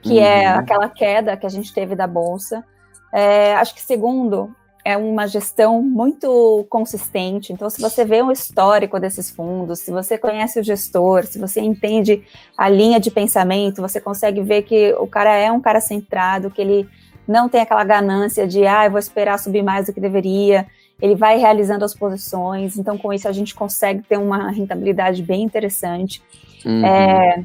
que 0.00 0.18
é 0.18 0.22
uhum. 0.22 0.28
é 0.28 0.46
aquela 0.46 0.88
queda 0.88 1.36
que 1.36 1.46
a 1.46 1.48
gente 1.48 1.72
teve 1.72 1.96
da 1.96 2.06
bolsa. 2.06 2.64
É, 3.12 3.54
acho 3.54 3.74
que 3.74 3.80
segundo 3.80 4.54
é 4.88 4.96
uma 4.96 5.26
gestão 5.26 5.82
muito 5.82 6.66
consistente. 6.70 7.52
Então, 7.52 7.68
se 7.68 7.78
você 7.78 8.06
vê 8.06 8.22
um 8.22 8.32
histórico 8.32 8.98
desses 8.98 9.28
fundos, 9.28 9.80
se 9.80 9.90
você 9.90 10.16
conhece 10.16 10.58
o 10.58 10.64
gestor, 10.64 11.26
se 11.26 11.38
você 11.38 11.60
entende 11.60 12.22
a 12.56 12.70
linha 12.70 12.98
de 12.98 13.10
pensamento, 13.10 13.82
você 13.82 14.00
consegue 14.00 14.40
ver 14.40 14.62
que 14.62 14.94
o 14.94 15.06
cara 15.06 15.36
é 15.36 15.52
um 15.52 15.60
cara 15.60 15.78
centrado, 15.78 16.50
que 16.50 16.62
ele 16.62 16.88
não 17.26 17.50
tem 17.50 17.60
aquela 17.60 17.84
ganância 17.84 18.48
de, 18.48 18.66
ah, 18.66 18.86
eu 18.86 18.90
vou 18.90 18.98
esperar 18.98 19.38
subir 19.38 19.62
mais 19.62 19.84
do 19.84 19.92
que 19.92 20.00
deveria. 20.00 20.66
ele 21.02 21.14
vai 21.14 21.36
realizando 21.36 21.84
as 21.84 21.94
posições, 21.94 22.78
então 22.78 22.96
com 22.96 23.12
isso 23.12 23.28
a 23.28 23.32
gente 23.32 23.54
consegue 23.54 24.02
ter 24.02 24.16
uma 24.16 24.50
rentabilidade 24.50 25.22
bem 25.22 25.42
interessante. 25.42 26.22
Uhum. 26.64 26.86
É, 26.86 27.44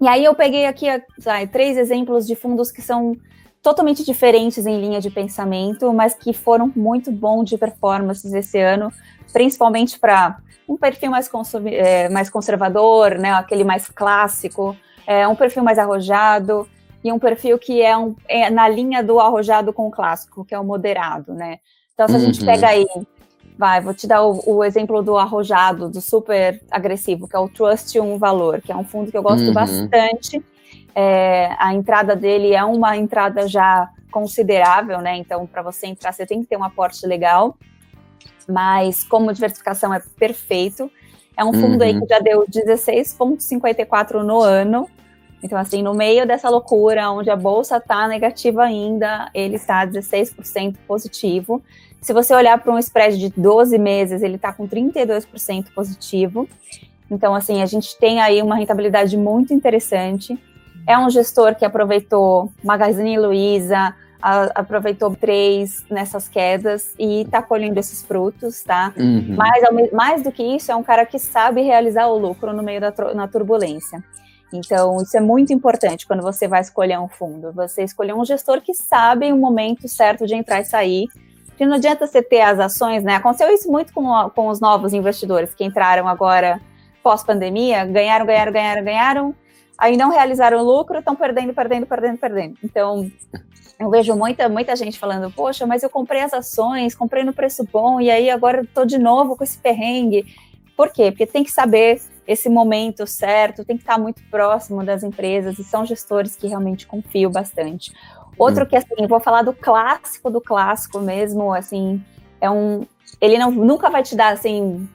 e 0.00 0.08
aí 0.08 0.24
eu 0.24 0.34
peguei 0.34 0.66
aqui 0.66 0.86
sabe, 1.20 1.46
três 1.46 1.78
exemplos 1.78 2.26
de 2.26 2.34
fundos 2.34 2.72
que 2.72 2.82
são 2.82 3.16
totalmente 3.62 4.04
diferentes 4.04 4.66
em 4.66 4.80
linha 4.80 5.00
de 5.00 5.10
pensamento, 5.10 5.92
mas 5.92 6.14
que 6.14 6.32
foram 6.32 6.72
muito 6.74 7.10
bons 7.10 7.44
de 7.44 7.58
performances 7.58 8.32
esse 8.32 8.58
ano, 8.58 8.92
principalmente 9.32 9.98
para 9.98 10.38
um 10.68 10.76
perfil 10.76 11.10
mais, 11.10 11.30
é, 11.66 12.08
mais 12.08 12.30
conservador, 12.30 13.18
né, 13.18 13.32
aquele 13.32 13.64
mais 13.64 13.88
clássico, 13.88 14.76
é, 15.06 15.26
um 15.26 15.34
perfil 15.34 15.62
mais 15.62 15.78
arrojado 15.78 16.66
e 17.02 17.12
um 17.12 17.18
perfil 17.18 17.58
que 17.58 17.82
é, 17.82 17.96
um, 17.96 18.14
é 18.28 18.48
na 18.50 18.68
linha 18.68 19.02
do 19.02 19.18
arrojado 19.18 19.72
com 19.72 19.88
o 19.88 19.90
clássico, 19.90 20.44
que 20.44 20.54
é 20.54 20.58
o 20.58 20.64
moderado, 20.64 21.34
né? 21.34 21.58
Então, 21.92 22.08
se 22.08 22.14
a 22.14 22.18
uhum. 22.18 22.24
gente 22.26 22.44
pega 22.44 22.68
aí, 22.68 22.86
vai, 23.58 23.80
vou 23.80 23.92
te 23.92 24.06
dar 24.06 24.22
o, 24.22 24.42
o, 24.46 24.64
exemplo 24.64 25.02
do 25.02 25.18
arrojado, 25.18 25.88
do 25.88 26.00
super 26.00 26.62
agressivo, 26.70 27.28
que 27.28 27.36
é 27.36 27.38
o 27.38 27.48
Trust 27.48 27.98
um 28.00 28.16
Valor, 28.16 28.62
que 28.62 28.72
é 28.72 28.76
um 28.76 28.84
fundo 28.84 29.10
que 29.10 29.16
eu 29.16 29.22
gosto 29.22 29.46
uhum. 29.46 29.52
bastante. 29.52 30.42
É, 30.94 31.54
a 31.58 31.72
entrada 31.74 32.16
dele 32.16 32.52
é 32.54 32.64
uma 32.64 32.96
entrada 32.96 33.46
já 33.48 33.88
considerável, 34.10 35.00
né? 35.00 35.16
Então, 35.16 35.46
para 35.46 35.62
você 35.62 35.86
entrar, 35.86 36.12
você 36.12 36.26
tem 36.26 36.42
que 36.42 36.48
ter 36.48 36.56
um 36.56 36.64
aporte 36.64 37.06
legal 37.06 37.56
mas 38.50 39.04
como 39.04 39.32
diversificação 39.32 39.94
é 39.94 40.02
perfeito. 40.18 40.90
É 41.36 41.44
um 41.44 41.52
fundo 41.52 41.76
uhum. 41.76 41.82
aí 41.82 41.98
que 41.98 42.06
já 42.06 42.18
deu 42.18 42.44
16,54 42.46 44.22
no 44.22 44.40
ano. 44.40 44.88
Então, 45.42 45.56
assim, 45.58 45.82
no 45.82 45.94
meio 45.94 46.26
dessa 46.26 46.50
loucura, 46.50 47.10
onde 47.10 47.30
a 47.30 47.36
bolsa 47.36 47.78
está 47.78 48.06
negativa 48.06 48.64
ainda, 48.64 49.30
ele 49.32 49.56
está 49.56 49.86
16% 49.86 50.76
positivo. 50.86 51.62
Se 52.02 52.12
você 52.12 52.34
olhar 52.34 52.58
para 52.58 52.72
um 52.72 52.78
spread 52.78 53.18
de 53.18 53.30
12 53.30 53.78
meses, 53.78 54.22
ele 54.22 54.36
está 54.36 54.52
com 54.52 54.68
32% 54.68 55.72
positivo. 55.74 56.46
Então, 57.10 57.34
assim, 57.34 57.62
a 57.62 57.66
gente 57.66 57.98
tem 57.98 58.20
aí 58.20 58.42
uma 58.42 58.56
rentabilidade 58.56 59.16
muito 59.16 59.54
interessante. 59.54 60.38
É 60.86 60.98
um 60.98 61.10
gestor 61.10 61.54
que 61.54 61.64
aproveitou 61.64 62.52
Magazine 62.62 63.18
Luiza, 63.18 63.94
a, 64.22 64.44
aproveitou 64.54 65.14
três 65.16 65.84
nessas 65.90 66.28
quedas 66.28 66.94
e 66.98 67.22
está 67.22 67.42
colhendo 67.42 67.78
esses 67.78 68.02
frutos, 68.02 68.62
tá? 68.62 68.92
Uhum. 68.96 69.34
Mas 69.36 69.92
mais 69.92 70.22
do 70.22 70.30
que 70.30 70.42
isso, 70.42 70.70
é 70.70 70.76
um 70.76 70.82
cara 70.82 71.06
que 71.06 71.18
sabe 71.18 71.62
realizar 71.62 72.06
o 72.06 72.18
lucro 72.18 72.52
no 72.52 72.62
meio 72.62 72.80
da 72.80 72.92
na 73.14 73.26
turbulência. 73.26 74.02
Então, 74.52 75.00
isso 75.00 75.16
é 75.16 75.20
muito 75.20 75.52
importante 75.52 76.06
quando 76.06 76.22
você 76.22 76.48
vai 76.48 76.60
escolher 76.60 76.98
um 76.98 77.08
fundo. 77.08 77.52
Você 77.52 77.84
escolher 77.84 78.14
um 78.14 78.24
gestor 78.24 78.60
que 78.60 78.74
sabe 78.74 79.32
o 79.32 79.36
momento 79.36 79.88
certo 79.88 80.26
de 80.26 80.34
entrar 80.34 80.60
e 80.60 80.64
sair. 80.64 81.06
Porque 81.46 81.64
não 81.64 81.74
adianta 81.74 82.06
você 82.06 82.20
ter 82.20 82.40
as 82.40 82.58
ações, 82.58 83.04
né? 83.04 83.14
Aconteceu 83.16 83.48
isso 83.52 83.70
muito 83.70 83.92
com, 83.92 84.08
com 84.30 84.48
os 84.48 84.60
novos 84.60 84.92
investidores 84.92 85.54
que 85.54 85.64
entraram 85.64 86.08
agora 86.08 86.60
pós-pandemia, 87.02 87.84
ganharam, 87.84 88.26
ganharam, 88.26 88.52
ganharam, 88.52 88.84
ganharam, 88.84 89.34
aí 89.80 89.96
não 89.96 90.10
realizaram 90.10 90.62
lucro, 90.62 90.98
estão 90.98 91.16
perdendo, 91.16 91.54
perdendo, 91.54 91.86
perdendo, 91.86 92.18
perdendo. 92.18 92.58
Então, 92.62 93.10
eu 93.78 93.88
vejo 93.88 94.14
muita, 94.14 94.46
muita 94.46 94.76
gente 94.76 94.98
falando, 94.98 95.32
poxa, 95.32 95.66
mas 95.66 95.82
eu 95.82 95.88
comprei 95.88 96.20
as 96.20 96.34
ações, 96.34 96.94
comprei 96.94 97.24
no 97.24 97.32
preço 97.32 97.66
bom, 97.72 97.98
e 97.98 98.10
aí 98.10 98.28
agora 98.28 98.60
estou 98.60 98.84
de 98.84 98.98
novo 98.98 99.34
com 99.34 99.42
esse 99.42 99.56
perrengue. 99.56 100.26
Por 100.76 100.92
quê? 100.92 101.10
Porque 101.10 101.26
tem 101.26 101.42
que 101.42 101.50
saber 101.50 101.98
esse 102.26 102.50
momento 102.50 103.06
certo, 103.06 103.64
tem 103.64 103.76
que 103.76 103.82
estar 103.82 103.98
muito 103.98 104.22
próximo 104.30 104.84
das 104.84 105.02
empresas, 105.02 105.58
e 105.58 105.64
são 105.64 105.86
gestores 105.86 106.36
que 106.36 106.46
realmente 106.46 106.86
confio 106.86 107.30
bastante. 107.30 107.90
Outro 108.36 108.64
hum. 108.64 108.66
que, 108.66 108.76
assim, 108.76 109.06
vou 109.08 109.18
falar 109.18 109.42
do 109.42 109.54
clássico 109.54 110.30
do 110.30 110.42
clássico 110.42 111.00
mesmo, 111.00 111.54
assim, 111.54 112.04
é 112.38 112.50
um... 112.50 112.86
Ele 113.18 113.38
não, 113.38 113.50
nunca 113.50 113.88
vai 113.88 114.02
te 114.02 114.14
dar, 114.14 114.34
assim, 114.34 114.86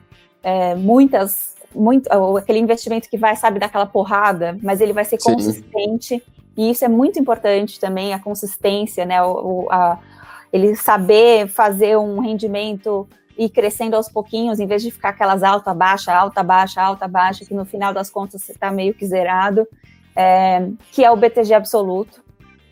é, 0.44 0.76
muitas... 0.76 1.55
Muito, 1.74 2.08
aquele 2.38 2.58
investimento 2.58 3.08
que 3.08 3.18
vai, 3.18 3.36
sabe, 3.36 3.58
dar 3.58 3.66
aquela 3.66 3.86
porrada, 3.86 4.58
mas 4.62 4.80
ele 4.80 4.92
vai 4.92 5.04
ser 5.04 5.20
Sim. 5.20 5.34
consistente 5.34 6.22
e 6.56 6.70
isso 6.70 6.84
é 6.84 6.88
muito 6.88 7.18
importante 7.18 7.78
também, 7.78 8.14
a 8.14 8.18
consistência, 8.18 9.04
né? 9.04 9.22
O, 9.22 9.68
a, 9.70 9.98
ele 10.52 10.74
saber 10.74 11.48
fazer 11.48 11.98
um 11.98 12.18
rendimento 12.18 13.06
e 13.36 13.50
crescendo 13.50 13.94
aos 13.94 14.08
pouquinhos, 14.08 14.58
em 14.58 14.66
vez 14.66 14.82
de 14.82 14.90
ficar 14.90 15.10
aquelas 15.10 15.42
alta, 15.42 15.74
baixa, 15.74 16.14
alta, 16.14 16.42
baixa, 16.42 16.80
alta, 16.80 17.06
baixa, 17.06 17.44
que 17.44 17.52
no 17.52 17.66
final 17.66 17.92
das 17.92 18.08
contas 18.08 18.42
você 18.42 18.52
está 18.52 18.70
meio 18.70 18.94
que 18.94 19.06
zerado, 19.06 19.68
é, 20.14 20.70
que 20.90 21.04
é 21.04 21.10
o 21.10 21.16
BTG 21.16 21.52
Absoluto. 21.52 22.24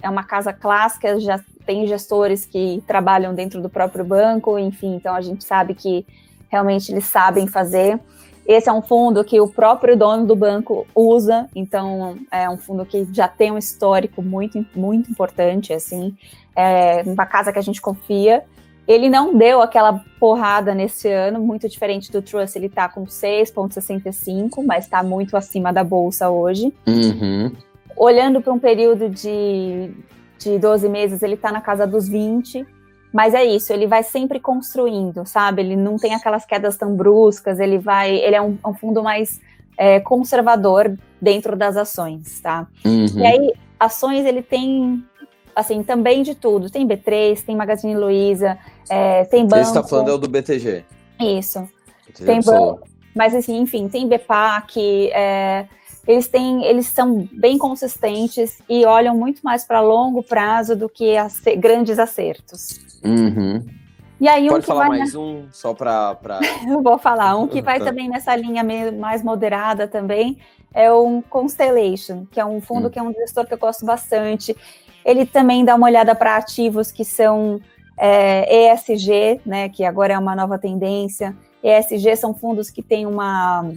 É 0.03 0.09
uma 0.09 0.25
casa 0.25 0.53
clássica, 0.53 1.21
já 1.21 1.39
tem 1.67 1.87
gestores 1.87 2.47
que 2.47 2.83
trabalham 2.87 3.35
dentro 3.35 3.61
do 3.61 3.69
próprio 3.69 4.05
banco, 4.05 4.59
enfim, 4.59 4.95
então 4.97 5.15
a 5.15 5.21
gente 5.21 5.45
sabe 5.45 5.75
que 5.75 6.07
realmente 6.49 6.91
eles 6.91 7.05
sabem 7.05 7.47
fazer. 7.47 8.01
Esse 8.47 8.69
é 8.69 8.73
um 8.73 8.83
fundo 8.83 9.25
que 9.25 9.41
o 9.41 9.49
próprio 9.49 9.97
dono 9.97 10.27
do 10.27 10.37
banco 10.37 10.87
usa, 10.95 11.49
então 11.55 12.19
é 12.31 12.49
um 12.49 12.59
fundo 12.59 12.85
que 12.85 13.07
já 13.13 13.27
tem 13.27 13.51
um 13.51 13.59
histórico 13.59 14.23
muito, 14.23 14.65
muito 14.75 15.11
importante, 15.11 15.73
assim, 15.73 16.15
é 16.55 17.03
uma 17.07 17.27
casa 17.27 17.53
que 17.53 17.59
a 17.59 17.63
gente 17.63 17.81
confia. 17.81 18.45
Ele 18.87 19.09
não 19.09 19.35
deu 19.35 19.63
aquela 19.63 20.05
porrada 20.21 20.75
nesse 20.75 21.11
ano, 21.11 21.41
muito 21.41 21.67
diferente 21.69 22.13
do 22.13 22.21
Trust, 22.21 22.57
ele 22.57 22.67
está 22.67 22.87
com 22.87 23.05
6,65, 23.05 24.63
mas 24.65 24.85
está 24.85 25.03
muito 25.03 25.37
acima 25.39 25.73
da 25.73 25.83
bolsa 25.83 26.29
hoje. 26.29 26.71
Uhum. 26.87 27.51
Olhando 27.97 28.43
para 28.43 28.53
um 28.53 28.59
período 28.59 29.09
de, 29.09 29.91
de 30.39 30.59
12 30.59 30.87
meses, 30.91 31.23
ele 31.23 31.35
está 31.35 31.51
na 31.51 31.63
casa 31.63 31.87
dos 31.87 32.07
20, 32.07 32.67
mas 33.15 33.33
é 33.33 33.45
isso, 33.45 33.73
ele 33.73 33.87
vai 33.87 34.03
sempre 34.03 34.41
construindo, 34.41 35.25
sabe? 35.25 35.63
Ele 35.63 35.77
não 35.77 35.97
tem 35.97 36.13
aquelas 36.17 36.45
quedas 36.45 36.77
tão 36.77 36.97
bruscas, 36.97 37.61
ele 37.61 37.79
vai. 37.79 38.13
Ele 38.17 38.35
é 38.35 38.43
um, 38.43 38.59
um 38.67 38.75
fundo 38.75 39.05
mais 39.05 39.41
é, 39.79 40.01
conservador 40.01 40.99
dentro 41.23 41.55
das 41.55 41.77
ações, 41.77 42.41
tá? 42.41 42.67
Uhum. 42.85 43.07
E 43.15 43.25
aí, 43.25 43.53
ações 43.79 44.27
ele 44.27 44.43
tem 44.43 45.05
assim, 45.55 45.85
também 45.85 46.25
de 46.25 46.35
tudo. 46.35 46.69
Tem 46.69 46.85
B3, 46.85 47.41
tem 47.41 47.55
Magazine 47.55 47.95
Luiza, 47.95 48.59
é, 48.91 49.25
tem 49.27 49.47
banco. 49.47 49.63
Você 49.63 49.71
está 49.71 49.85
falando 49.85 50.11
é 50.11 50.15
o 50.15 50.19
do 50.19 50.27
BTG. 50.29 50.85
Isso. 51.21 51.61
BTG 52.09 52.25
tem 52.27 52.41
banco. 52.41 52.81
Mas 53.15 53.33
assim, 53.33 53.61
enfim, 53.61 53.87
tem 53.87 54.09
BPAC, 54.09 55.13
é, 55.13 55.67
eles 56.07 56.29
têm, 56.29 56.65
eles 56.65 56.87
são 56.87 57.29
bem 57.33 57.57
consistentes 57.57 58.59
e 58.69 58.85
olham 58.85 59.17
muito 59.17 59.41
mais 59.43 59.65
para 59.65 59.81
longo 59.81 60.23
prazo 60.23 60.77
do 60.77 60.89
que 60.89 61.15
grandes 61.59 61.99
acertos. 61.99 62.81
Uhum. 63.05 63.65
E 64.21 64.29
aí, 64.29 64.49
Pode 64.49 64.65
um 64.65 64.67
falar 64.67 64.89
mais 64.89 65.13
na... 65.13 65.21
um, 65.21 65.49
só 65.51 65.75
para. 65.75 66.15
Pra... 66.15 66.41
Eu 66.67 66.83
vou 66.83 66.99
falar. 66.99 67.37
Um 67.37 67.49
que 67.49 67.61
vai 67.61 67.79
tá. 67.79 67.87
também 67.87 68.09
nessa 68.09 68.35
linha 68.37 68.65
mais 68.93 69.23
moderada 69.23 69.89
também 69.89 70.39
é 70.73 70.91
o 70.91 71.23
Constellation, 71.31 72.27
que 72.31 72.41
é 72.41 72.45
um 72.45 72.61
fundo 72.61 72.89
hum. 72.89 72.91
que 72.91 72.99
é 72.99 73.03
um 73.03 73.13
gestor 73.13 73.47
que 73.47 73.55
eu 73.55 73.59
gosto 73.59 73.87
bastante. 73.87 74.57
Ele 75.05 75.25
também 75.25 75.65
dá 75.65 75.75
uma 75.75 75.87
olhada 75.87 76.15
para 76.15 76.37
ativos 76.37 76.91
que 76.91 77.05
são 77.05 77.61
é, 77.97 78.73
ESG, 78.73 79.41
né, 79.47 79.69
que 79.69 79.85
agora 79.85 80.15
é 80.15 80.19
uma 80.19 80.35
nova 80.35 80.59
tendência. 80.59 81.37
ESG 81.63 82.17
são 82.17 82.35
fundos 82.35 82.71
que 82.71 82.83
têm 82.83 83.07
uma 83.07 83.71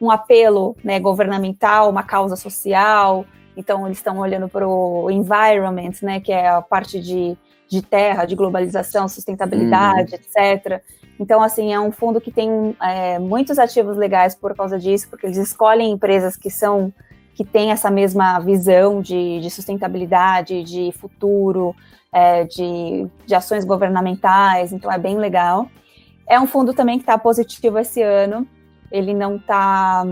um 0.00 0.10
apelo 0.10 0.76
né, 0.82 1.00
governamental, 1.00 1.90
uma 1.90 2.02
causa 2.02 2.36
social. 2.36 3.24
Então, 3.56 3.86
eles 3.86 3.98
estão 3.98 4.18
olhando 4.18 4.48
para 4.48 4.66
o 4.66 5.10
environment, 5.10 5.94
né, 6.02 6.20
que 6.20 6.32
é 6.32 6.48
a 6.48 6.62
parte 6.62 7.00
de, 7.00 7.36
de 7.68 7.82
terra, 7.82 8.24
de 8.24 8.36
globalização, 8.36 9.08
sustentabilidade, 9.08 10.14
uhum. 10.14 10.20
etc. 10.20 10.82
Então, 11.18 11.42
assim, 11.42 11.72
é 11.72 11.80
um 11.80 11.90
fundo 11.90 12.20
que 12.20 12.30
tem 12.30 12.76
é, 12.80 13.18
muitos 13.18 13.58
ativos 13.58 13.96
legais 13.96 14.34
por 14.34 14.54
causa 14.54 14.78
disso, 14.78 15.08
porque 15.10 15.26
eles 15.26 15.38
escolhem 15.38 15.90
empresas 15.90 16.36
que 16.36 16.50
são 16.50 16.92
que 17.34 17.44
têm 17.44 17.70
essa 17.70 17.88
mesma 17.88 18.40
visão 18.40 19.00
de, 19.00 19.38
de 19.40 19.48
sustentabilidade, 19.48 20.64
de 20.64 20.90
futuro, 20.90 21.72
é, 22.12 22.42
de, 22.42 23.06
de 23.24 23.32
ações 23.32 23.64
governamentais, 23.64 24.72
então 24.72 24.90
é 24.90 24.98
bem 24.98 25.16
legal. 25.16 25.68
É 26.26 26.40
um 26.40 26.48
fundo 26.48 26.74
também 26.74 26.98
que 26.98 27.04
está 27.04 27.16
positivo 27.16 27.78
esse 27.78 28.02
ano, 28.02 28.44
ele 28.90 29.14
não 29.14 29.38
tá. 29.38 30.04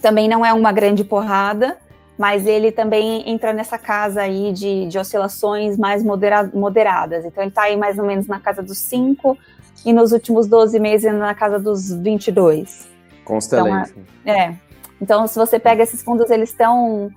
Também 0.00 0.28
não 0.28 0.44
é 0.44 0.52
uma 0.52 0.72
grande 0.72 1.02
porrada, 1.04 1.76
mas 2.16 2.46
ele 2.46 2.70
também 2.70 3.28
entra 3.28 3.52
nessa 3.52 3.78
casa 3.78 4.22
aí 4.22 4.52
de, 4.52 4.86
de 4.86 4.98
oscilações 4.98 5.76
mais 5.76 6.02
modera, 6.02 6.50
moderadas. 6.52 7.24
Então 7.24 7.42
ele 7.42 7.50
está 7.50 7.62
aí 7.62 7.76
mais 7.76 7.98
ou 7.98 8.04
menos 8.04 8.26
na 8.26 8.40
casa 8.40 8.62
dos 8.62 8.78
5 8.78 9.36
e 9.84 9.92
nos 9.92 10.12
últimos 10.12 10.46
12 10.46 10.78
meses 10.78 11.12
na 11.14 11.34
casa 11.34 11.58
dos 11.58 11.92
22. 11.92 12.88
Constellation. 13.24 14.00
Então, 14.22 14.34
é, 14.34 14.46
é. 14.46 14.56
Então, 15.00 15.26
se 15.26 15.38
você 15.38 15.58
pega 15.58 15.82
esses 15.82 16.02
fundos, 16.02 16.30
eles 16.30 16.50
estão. 16.50 17.10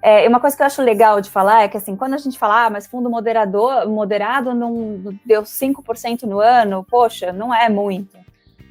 É, 0.00 0.28
uma 0.28 0.38
coisa 0.38 0.54
que 0.54 0.62
eu 0.62 0.66
acho 0.66 0.82
legal 0.82 1.20
de 1.20 1.30
falar 1.30 1.62
é 1.62 1.68
que, 1.68 1.76
assim, 1.76 1.96
quando 1.96 2.14
a 2.14 2.18
gente 2.18 2.38
fala, 2.38 2.66
ah, 2.66 2.70
mas 2.70 2.86
fundo 2.86 3.08
moderador, 3.08 3.88
moderado 3.88 4.54
não 4.54 5.16
deu 5.24 5.42
5% 5.42 6.24
no 6.24 6.40
ano, 6.40 6.86
poxa, 6.88 7.32
não 7.32 7.54
é 7.54 7.68
muito. 7.68 8.16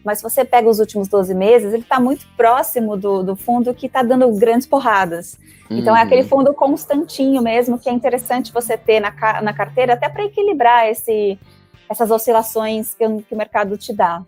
Mas 0.04 0.18
se 0.18 0.24
você 0.24 0.44
pega 0.44 0.70
os 0.70 0.80
últimos 0.80 1.08
12 1.08 1.34
meses, 1.34 1.74
ele 1.74 1.84
está 1.84 2.00
muito 2.00 2.26
próximo 2.36 2.98
do, 2.98 3.24
do 3.24 3.36
fundo 3.36 3.74
que 3.74 3.86
está 3.86 4.04
dando 4.04 4.30
grandes 4.34 4.68
porradas. 4.68 5.40
Uhum. 5.70 5.78
Então, 5.78 5.96
é 5.96 6.00
uhum. 6.00 6.06
aquele 6.06 6.24
fundo 6.24 6.54
constantinho 6.54 7.42
mesmo, 7.42 7.80
que 7.80 7.90
é 7.90 7.94
interessante 7.94 8.52
você 8.52 8.78
ter 8.78 9.00
na, 9.00 9.12
na 9.42 9.54
carteira, 9.54 9.94
até 9.94 10.10
para 10.10 10.26
equilibrar 10.26 10.88
esse, 10.90 11.40
essas 11.90 12.12
oscilações 12.12 12.94
que, 12.94 13.06
que 13.24 13.34
o 13.34 13.38
mercado 13.38 13.78
te 13.78 13.94
dá. 13.94 14.24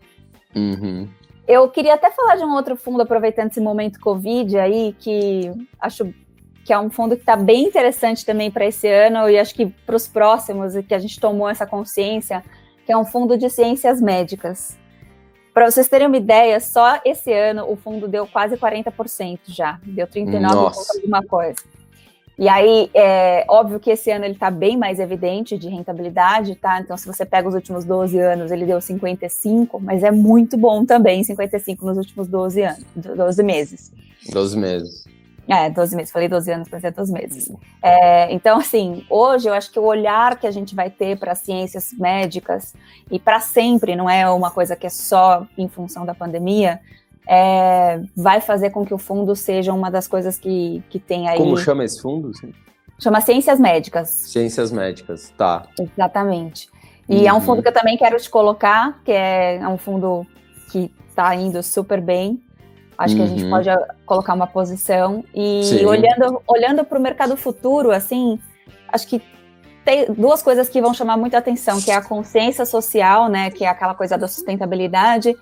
Uhum. 0.56 1.08
Eu 1.48 1.70
queria 1.70 1.94
até 1.94 2.10
falar 2.10 2.38
de 2.38 2.44
um 2.44 2.54
outro 2.54 2.76
fundo, 2.76 3.02
aproveitando 3.02 3.52
esse 3.52 3.62
momento 3.62 4.00
Covid 4.00 4.58
aí, 4.58 4.96
que 4.98 5.52
acho 5.80 6.12
que 6.64 6.74
é 6.74 6.80
um 6.80 6.90
fundo 6.90 7.16
que 7.16 7.22
está 7.22 7.36
bem 7.36 7.66
interessante 7.66 8.26
também 8.26 8.50
para 8.50 8.66
esse 8.66 8.88
ano 8.88 9.30
e 9.30 9.38
acho 9.38 9.54
que 9.54 9.68
para 9.68 9.96
os 9.96 10.08
próximos, 10.08 10.76
e 10.76 10.82
que 10.82 10.96
a 10.96 11.00
gente 11.00 11.20
tomou 11.20 11.48
essa 11.48 11.68
consciência, 11.68 12.44
que 12.86 12.92
é 12.92 12.98
um 12.98 13.06
fundo 13.06 13.38
de 13.38 13.48
ciências 13.52 14.02
médicas. 14.02 14.76
Para 15.56 15.72
vocês 15.72 15.88
terem 15.88 16.08
uma 16.08 16.18
ideia, 16.18 16.60
só 16.60 17.00
esse 17.06 17.32
ano 17.32 17.72
o 17.72 17.78
fundo 17.78 18.10
deu 18.10 18.28
quase 18.28 18.58
40% 18.58 19.40
já, 19.48 19.80
deu 19.86 20.06
39 20.06 20.76
alguma 20.98 21.24
coisa. 21.24 21.62
E 22.38 22.50
aí, 22.50 22.90
é 22.94 23.46
óbvio 23.48 23.80
que 23.80 23.90
esse 23.90 24.12
ano 24.12 24.26
ele 24.26 24.34
está 24.34 24.52
bem 24.52 24.76
mais 24.76 25.00
evidente 25.00 25.58
de 25.58 25.70
rentabilidade, 25.70 26.56
tá? 26.56 26.82
Então, 26.82 26.98
se 26.98 27.08
você 27.08 27.26
pega 27.26 27.48
os 27.48 27.56
últimos 27.56 27.86
12 27.86 28.20
anos, 28.20 28.52
ele 28.52 28.66
deu 28.66 28.82
55, 28.82 29.80
mas 29.80 30.04
é 30.04 30.12
muito 30.12 30.58
bom 30.58 30.86
também 30.86 31.24
55 31.24 31.86
nos 31.86 31.98
últimos 32.00 32.28
12 32.28 32.62
anos, 32.62 32.84
12 32.94 33.42
meses. 33.42 33.94
12 34.30 34.58
meses. 34.60 35.06
É, 35.48 35.70
12 35.70 35.96
meses, 35.96 36.12
falei 36.12 36.28
12 36.28 36.52
anos, 36.52 36.68
mas 36.72 36.84
é 36.84 36.90
12 36.90 37.14
meses. 37.14 37.52
É, 37.82 38.34
então, 38.34 38.58
assim, 38.58 39.06
hoje 39.10 39.48
eu 39.48 39.54
acho 39.54 39.72
que 39.72 39.80
o 39.80 39.84
olhar 39.84 40.40
que 40.40 40.48
a 40.48 40.52
gente 40.52 40.74
vai 40.74 40.90
ter 40.90 41.20
para 41.20 41.36
ciências 41.36 41.94
médicas, 41.94 42.74
e 43.12 43.20
para 43.20 43.40
sempre, 43.40 43.96
não 43.96 44.10
é 44.10 44.28
uma 44.30 44.50
coisa 44.50 44.76
que 44.76 44.88
é 44.88 44.90
só 44.90 45.46
em 45.58 45.68
função 45.68 46.04
da 46.06 46.16
pandemia, 46.16 46.80
é, 47.28 48.02
vai 48.16 48.42
fazer 48.42 48.72
com 48.72 48.86
que 48.86 48.94
o 48.94 48.98
fundo 48.98 49.36
seja 49.36 49.74
uma 49.74 49.90
das 49.90 50.08
coisas 50.08 50.38
que, 50.38 50.84
que 50.90 51.00
tem 51.00 51.28
aí. 51.28 51.38
Como 51.38 51.58
chama 51.58 51.84
esse 51.84 52.02
fundo? 52.02 52.32
Chama 53.00 53.22
Ciências 53.22 53.60
Médicas. 53.60 54.10
Ciências 54.10 54.72
Médicas, 54.72 55.34
tá. 55.38 55.68
Exatamente. 55.80 56.70
E 57.08 57.18
uhum. 57.18 57.28
é 57.28 57.34
um 57.34 57.42
fundo 57.42 57.62
que 57.62 57.68
eu 57.68 57.74
também 57.74 57.98
quero 57.98 58.18
te 58.18 58.30
colocar, 58.30 59.00
que 59.04 59.12
é, 59.12 59.58
é 59.58 59.68
um 59.68 59.78
fundo 59.78 60.26
que 60.72 60.92
está 61.10 61.36
indo 61.36 61.62
super 61.62 62.02
bem. 62.02 62.42
Acho 62.98 63.14
uhum. 63.14 63.20
que 63.20 63.26
a 63.26 63.28
gente 63.28 63.44
uhum. 63.44 63.50
pode 63.50 63.70
ah, 63.70 63.96
colocar 64.06 64.34
uma 64.34 64.48
posição. 64.48 65.24
E 65.34 65.64
Sim. 65.64 65.86
olhando, 65.86 66.42
olhando 66.48 66.84
para 66.84 66.98
o 66.98 67.02
mercado 67.02 67.36
futuro, 67.36 67.92
assim, 67.92 68.40
acho 68.88 69.08
que 69.08 69.22
tem 69.84 70.06
duas 70.12 70.42
coisas 70.42 70.68
que 70.68 70.82
vão 70.82 70.94
chamar 70.94 71.16
muita 71.16 71.38
atenção, 71.38 71.80
que 71.80 71.92
é 71.92 71.96
a 71.96 72.02
consciência 72.02 72.66
social, 72.66 73.30
né, 73.30 73.52
que 73.52 73.64
é 73.64 73.68
aquela 73.68 73.94
coisa 73.94 74.18
da 74.18 74.28
sustentabilidade, 74.28 75.36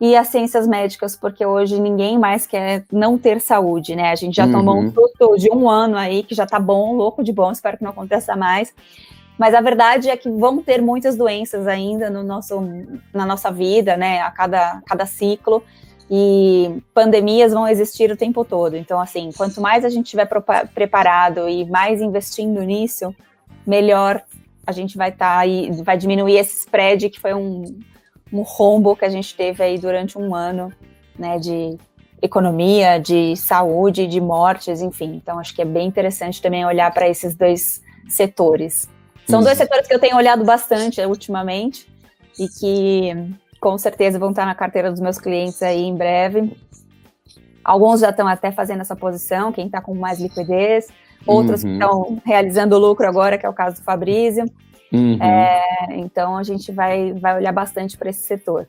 e 0.00 0.16
as 0.16 0.28
ciências 0.28 0.66
médicas, 0.66 1.16
porque 1.16 1.46
hoje 1.46 1.80
ninguém 1.80 2.18
mais 2.18 2.46
quer 2.46 2.84
não 2.90 3.16
ter 3.16 3.40
saúde, 3.40 3.94
né? 3.94 4.10
A 4.10 4.16
gente 4.16 4.34
já 4.34 4.44
uhum. 4.44 4.52
tomou 4.52 4.76
um 4.76 4.92
susto 4.92 5.36
de 5.38 5.48
um 5.50 5.70
ano 5.70 5.96
aí, 5.96 6.24
que 6.24 6.34
já 6.34 6.44
tá 6.44 6.58
bom, 6.58 6.94
louco 6.94 7.22
de 7.22 7.32
bom, 7.32 7.52
espero 7.52 7.78
que 7.78 7.84
não 7.84 7.92
aconteça 7.92 8.34
mais. 8.34 8.74
Mas 9.38 9.54
a 9.54 9.60
verdade 9.60 10.10
é 10.10 10.16
que 10.16 10.28
vão 10.28 10.62
ter 10.62 10.82
muitas 10.82 11.16
doenças 11.16 11.66
ainda 11.66 12.10
no 12.10 12.22
nosso, 12.22 12.60
na 13.12 13.24
nossa 13.24 13.50
vida, 13.50 13.96
né? 13.96 14.20
A 14.20 14.30
cada, 14.30 14.82
cada 14.84 15.06
ciclo 15.06 15.62
e 16.10 16.82
pandemias 16.92 17.52
vão 17.52 17.66
existir 17.66 18.10
o 18.10 18.16
tempo 18.16 18.44
todo. 18.44 18.76
Então, 18.76 19.00
assim, 19.00 19.30
quanto 19.36 19.60
mais 19.60 19.84
a 19.84 19.88
gente 19.88 20.06
estiver 20.06 20.28
preparado 20.74 21.48
e 21.48 21.64
mais 21.64 22.00
investindo 22.00 22.62
nisso, 22.62 23.14
melhor 23.66 24.22
a 24.66 24.72
gente 24.72 24.96
vai 24.96 25.10
estar 25.10 25.34
tá 25.34 25.38
aí, 25.38 25.70
vai 25.82 25.96
diminuir 25.96 26.36
esse 26.36 26.58
spread 26.60 27.10
que 27.10 27.20
foi 27.20 27.34
um, 27.34 27.78
um 28.32 28.42
rombo 28.42 28.96
que 28.96 29.04
a 29.04 29.10
gente 29.10 29.34
teve 29.34 29.62
aí 29.62 29.78
durante 29.78 30.18
um 30.18 30.34
ano, 30.34 30.72
né, 31.18 31.38
de 31.38 31.78
economia, 32.20 32.98
de 32.98 33.36
saúde, 33.36 34.06
de 34.06 34.20
mortes, 34.20 34.80
enfim. 34.80 35.14
Então, 35.16 35.38
acho 35.38 35.54
que 35.54 35.60
é 35.60 35.64
bem 35.64 35.86
interessante 35.86 36.40
também 36.40 36.64
olhar 36.64 36.92
para 36.92 37.08
esses 37.08 37.34
dois 37.34 37.82
setores. 38.08 38.88
São 39.28 39.38
uhum. 39.38 39.44
dois 39.44 39.58
setores 39.58 39.86
que 39.86 39.94
eu 39.94 39.98
tenho 39.98 40.16
olhado 40.16 40.44
bastante 40.44 41.00
ultimamente 41.02 41.86
e 42.38 42.48
que 42.48 43.34
com 43.64 43.78
certeza 43.78 44.18
vão 44.18 44.28
estar 44.28 44.44
na 44.44 44.54
carteira 44.54 44.90
dos 44.90 45.00
meus 45.00 45.16
clientes 45.16 45.62
aí 45.62 45.84
em 45.84 45.96
breve. 45.96 46.54
Alguns 47.64 48.00
já 48.00 48.10
estão 48.10 48.28
até 48.28 48.52
fazendo 48.52 48.82
essa 48.82 48.94
posição, 48.94 49.50
quem 49.50 49.64
está 49.64 49.80
com 49.80 49.94
mais 49.94 50.20
liquidez, 50.20 50.88
outros 51.26 51.64
uhum. 51.64 51.72
estão 51.72 52.22
realizando 52.26 52.76
lucro 52.76 53.08
agora, 53.08 53.38
que 53.38 53.46
é 53.46 53.48
o 53.48 53.54
caso 53.54 53.76
do 53.76 53.82
Fabrício. 53.82 54.44
Uhum. 54.92 55.14
É, 55.14 55.86
então 55.92 56.36
a 56.36 56.42
gente 56.42 56.70
vai, 56.70 57.14
vai 57.14 57.38
olhar 57.38 57.52
bastante 57.52 57.96
para 57.96 58.10
esse 58.10 58.20
setor. 58.20 58.68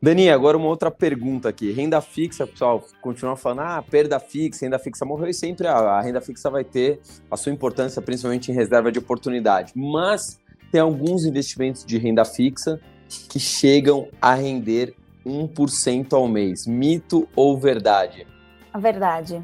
Dani, 0.00 0.30
agora 0.30 0.56
uma 0.56 0.68
outra 0.68 0.92
pergunta 0.92 1.48
aqui. 1.48 1.72
Renda 1.72 2.00
fixa, 2.00 2.46
pessoal, 2.46 2.84
continua 3.00 3.34
falando, 3.34 3.62
ah, 3.62 3.82
perda 3.90 4.20
fixa, 4.20 4.64
renda 4.64 4.78
fixa 4.78 5.04
morreu 5.04 5.28
e 5.28 5.34
sempre 5.34 5.66
a, 5.66 5.74
a 5.74 6.00
renda 6.00 6.20
fixa 6.20 6.48
vai 6.48 6.62
ter 6.62 7.00
a 7.28 7.36
sua 7.36 7.50
importância, 7.50 8.00
principalmente 8.00 8.52
em 8.52 8.54
reserva 8.54 8.92
de 8.92 9.00
oportunidade. 9.00 9.72
Mas 9.74 10.38
tem 10.70 10.80
alguns 10.80 11.24
investimentos 11.24 11.84
de 11.84 11.98
renda 11.98 12.24
fixa 12.24 12.80
que 13.08 13.38
chegam 13.38 14.08
a 14.20 14.34
render 14.34 14.94
1% 15.26 16.12
ao 16.12 16.28
mês. 16.28 16.66
Mito 16.66 17.28
ou 17.34 17.58
verdade? 17.58 18.26
A 18.72 18.78
verdade. 18.78 19.42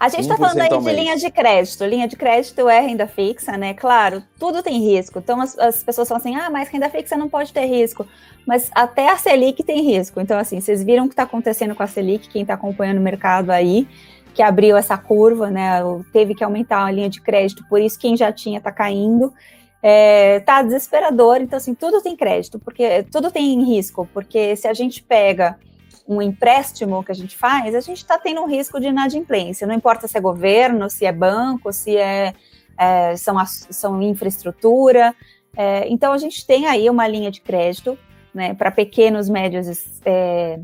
A 0.00 0.08
gente 0.08 0.22
está 0.22 0.36
falando 0.38 0.58
aí 0.58 0.68
de 0.70 0.92
linha 0.94 1.14
de 1.14 1.30
crédito. 1.30 1.84
Linha 1.84 2.08
de 2.08 2.16
crédito 2.16 2.66
é 2.70 2.80
renda 2.80 3.06
fixa, 3.06 3.58
né? 3.58 3.74
Claro, 3.74 4.22
tudo 4.38 4.62
tem 4.62 4.80
risco. 4.80 5.18
Então 5.18 5.38
as, 5.42 5.58
as, 5.58 5.84
pessoas 5.84 6.08
falam 6.08 6.20
assim: 6.20 6.36
ah, 6.36 6.48
mas 6.48 6.70
renda 6.70 6.88
fixa 6.88 7.18
não 7.18 7.28
pode 7.28 7.52
ter 7.52 7.66
risco. 7.66 8.06
Mas 8.46 8.70
até 8.74 9.10
a 9.10 9.18
Selic 9.18 9.62
tem 9.62 9.82
risco. 9.82 10.18
Então, 10.18 10.38
assim, 10.38 10.58
vocês 10.58 10.82
viram 10.82 11.04
o 11.04 11.08
que 11.08 11.12
está 11.12 11.24
acontecendo 11.24 11.74
com 11.74 11.82
a 11.82 11.86
Selic, 11.86 12.30
quem 12.30 12.40
está 12.42 12.54
acompanhando 12.54 12.96
o 12.96 13.02
mercado 13.02 13.50
aí, 13.50 13.86
que 14.32 14.42
abriu 14.42 14.74
essa 14.74 14.96
curva, 14.96 15.50
né? 15.50 15.80
Teve 16.14 16.34
que 16.34 16.42
aumentar 16.42 16.86
a 16.86 16.90
linha 16.90 17.10
de 17.10 17.20
crédito, 17.20 17.62
por 17.68 17.78
isso 17.78 17.98
quem 17.98 18.16
já 18.16 18.32
tinha 18.32 18.56
está 18.56 18.72
caindo 18.72 19.34
é, 19.82 20.40
tá 20.40 20.62
desesperador. 20.62 21.38
Então, 21.40 21.56
assim, 21.56 21.74
tudo 21.74 22.02
tem 22.02 22.16
crédito, 22.16 22.58
porque 22.58 23.04
tudo 23.04 23.30
tem 23.30 23.62
risco, 23.64 24.08
porque 24.12 24.56
se 24.56 24.68
a 24.68 24.74
gente 24.74 25.02
pega 25.02 25.58
um 26.06 26.20
empréstimo 26.20 27.04
que 27.04 27.12
a 27.12 27.14
gente 27.14 27.36
faz, 27.36 27.74
a 27.74 27.80
gente 27.80 27.98
está 27.98 28.18
tendo 28.18 28.40
um 28.40 28.46
risco 28.46 28.80
de 28.80 28.88
inadimplência. 28.88 29.66
Não 29.66 29.74
importa 29.74 30.08
se 30.08 30.18
é 30.18 30.20
governo, 30.20 30.90
se 30.90 31.06
é 31.06 31.12
banco, 31.12 31.72
se 31.72 31.96
é, 31.96 32.34
é 32.76 33.16
são, 33.16 33.36
são 33.46 34.02
infraestrutura. 34.02 35.14
É, 35.56 35.88
então, 35.88 36.12
a 36.12 36.18
gente 36.18 36.46
tem 36.46 36.66
aí 36.66 36.90
uma 36.90 37.06
linha 37.06 37.30
de 37.30 37.40
crédito 37.40 37.96
né, 38.34 38.54
para 38.54 38.70
pequenos, 38.70 39.28
médios, 39.28 40.00
é, 40.04 40.58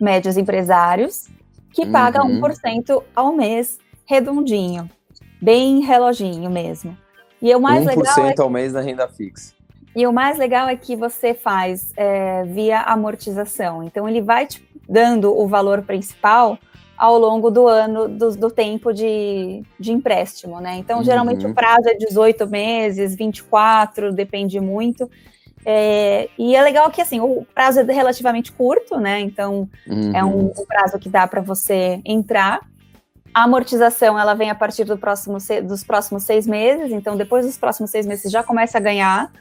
médios 0.00 0.36
empresários 0.36 1.28
que 1.72 1.82
uhum. 1.82 1.92
paga 1.92 2.20
1% 2.20 3.02
ao 3.14 3.32
mês, 3.32 3.78
redondinho, 4.04 4.88
bem 5.40 5.80
reloginho 5.80 6.50
mesmo. 6.50 6.96
E 7.42 7.54
o 7.54 7.60
mais 7.60 7.84
1% 7.84 7.88
legal 7.96 8.26
é 8.26 8.32
que... 8.32 8.40
ao 8.40 8.48
mês 8.48 8.72
na 8.72 8.80
renda 8.80 9.08
fixa. 9.08 9.52
E 9.94 10.06
o 10.06 10.12
mais 10.12 10.38
legal 10.38 10.68
é 10.68 10.76
que 10.76 10.96
você 10.96 11.34
faz 11.34 11.92
é, 11.96 12.44
via 12.44 12.80
amortização. 12.80 13.82
Então, 13.82 14.08
ele 14.08 14.22
vai 14.22 14.46
te 14.46 14.66
dando 14.88 15.36
o 15.36 15.46
valor 15.46 15.82
principal 15.82 16.58
ao 16.96 17.18
longo 17.18 17.50
do 17.50 17.66
ano, 17.66 18.08
do, 18.08 18.30
do 18.36 18.50
tempo 18.50 18.92
de, 18.92 19.62
de 19.78 19.92
empréstimo, 19.92 20.60
né? 20.60 20.76
Então, 20.76 21.02
geralmente 21.02 21.44
uhum. 21.44 21.50
o 21.50 21.54
prazo 21.54 21.88
é 21.88 21.94
18 21.94 22.46
meses, 22.46 23.16
24, 23.16 24.12
depende 24.12 24.60
muito. 24.60 25.10
É, 25.64 26.28
e 26.38 26.54
é 26.54 26.62
legal 26.62 26.90
que, 26.90 27.00
assim, 27.00 27.20
o 27.20 27.44
prazo 27.54 27.80
é 27.80 27.92
relativamente 27.92 28.52
curto, 28.52 28.98
né? 28.98 29.20
Então, 29.20 29.68
uhum. 29.86 30.16
é 30.16 30.24
um, 30.24 30.46
um 30.46 30.66
prazo 30.66 30.98
que 30.98 31.08
dá 31.08 31.26
para 31.26 31.40
você 31.40 32.00
entrar 32.04 32.60
a 33.34 33.44
amortização 33.44 34.18
ela 34.18 34.34
vem 34.34 34.50
a 34.50 34.54
partir 34.54 34.84
do 34.84 34.96
próximo, 34.96 35.38
dos 35.64 35.82
próximos 35.82 36.24
seis 36.24 36.46
meses, 36.46 36.92
então 36.92 37.16
depois 37.16 37.46
dos 37.46 37.56
próximos 37.56 37.90
seis 37.90 38.06
meses 38.06 38.30
já 38.30 38.42
começa 38.42 38.78
a 38.78 38.80
ganhar, 38.80 39.32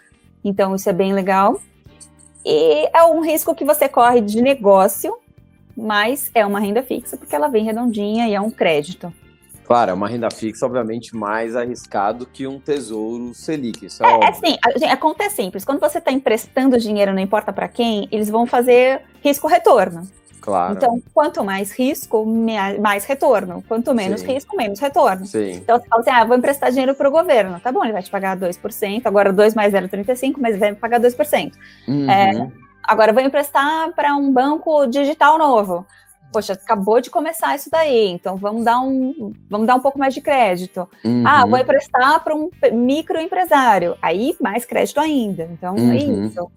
então 0.43 0.75
isso 0.75 0.89
é 0.89 0.93
bem 0.93 1.13
legal. 1.13 1.59
E 2.45 2.89
é 2.93 3.03
um 3.03 3.21
risco 3.21 3.53
que 3.53 3.65
você 3.65 3.87
corre 3.87 4.21
de 4.21 4.41
negócio, 4.41 5.15
mas 5.75 6.31
é 6.33 6.45
uma 6.45 6.59
renda 6.59 6.81
fixa 6.81 7.17
porque 7.17 7.35
ela 7.35 7.47
vem 7.47 7.65
redondinha 7.65 8.27
e 8.27 8.33
é 8.33 8.41
um 8.41 8.49
crédito. 8.49 9.13
Claro, 9.65 9.91
é 9.91 9.93
uma 9.93 10.07
renda 10.07 10.29
fixa, 10.29 10.65
obviamente, 10.65 11.15
mais 11.15 11.55
arriscado 11.55 12.25
que 12.25 12.45
um 12.45 12.59
tesouro 12.59 13.33
Selic. 13.33 13.85
Isso 13.85 14.03
é, 14.03 14.11
é, 14.11 14.29
é 14.29 14.33
sim, 14.33 14.57
a, 14.89 14.93
a 14.93 14.97
conta 14.97 15.23
é 15.23 15.29
simples. 15.29 15.63
Quando 15.63 15.79
você 15.79 15.99
está 15.99 16.11
emprestando 16.11 16.77
dinheiro, 16.77 17.13
não 17.13 17.21
importa 17.21 17.53
para 17.53 17.69
quem, 17.69 18.07
eles 18.11 18.29
vão 18.29 18.45
fazer 18.45 19.01
risco-retorno. 19.23 20.09
Claro. 20.41 20.73
Então, 20.73 21.01
quanto 21.13 21.43
mais 21.43 21.71
risco, 21.71 22.25
mais 22.81 23.05
retorno. 23.05 23.63
Quanto 23.67 23.93
menos 23.93 24.21
Sim. 24.21 24.33
risco, 24.33 24.57
menos 24.57 24.79
retorno. 24.79 25.23
Sim. 25.25 25.51
Então, 25.51 25.79
você 25.79 25.87
fala 25.87 26.01
assim, 26.01 26.09
ah, 26.09 26.25
vou 26.25 26.35
emprestar 26.35 26.71
dinheiro 26.71 26.95
para 26.95 27.07
o 27.07 27.11
governo. 27.11 27.59
Tá 27.59 27.71
bom, 27.71 27.83
ele 27.83 27.93
vai 27.93 28.01
te 28.01 28.09
pagar 28.09 28.35
2%, 28.35 29.01
agora 29.05 29.31
2 29.31 29.53
mais 29.53 29.71
0,35, 29.71 30.35
mas 30.39 30.51
ele 30.51 30.59
vai 30.59 30.71
me 30.71 30.77
pagar 30.77 30.99
2%. 30.99 31.53
Uhum. 31.87 32.09
É, 32.09 32.51
agora, 32.83 33.13
vou 33.13 33.21
emprestar 33.21 33.91
para 33.93 34.15
um 34.15 34.33
banco 34.33 34.87
digital 34.87 35.37
novo. 35.37 35.85
Poxa, 36.33 36.53
acabou 36.53 36.99
de 36.99 37.09
começar 37.09 37.55
isso 37.55 37.69
daí, 37.69 38.07
então 38.07 38.37
vamos 38.37 38.63
dar 38.63 38.79
um, 38.79 39.33
vamos 39.49 39.67
dar 39.67 39.75
um 39.75 39.81
pouco 39.81 39.99
mais 39.99 40.13
de 40.13 40.21
crédito. 40.21 40.89
Uhum. 41.03 41.23
Ah, 41.27 41.45
vou 41.45 41.59
emprestar 41.59 42.23
para 42.23 42.33
um 42.33 42.49
microempresário. 42.71 43.95
Aí, 44.01 44.35
mais 44.41 44.65
crédito 44.65 44.99
ainda. 44.99 45.47
Então, 45.51 45.75
é 45.77 45.81
uhum. 45.81 45.91
é 45.91 45.97
isso. 45.97 46.51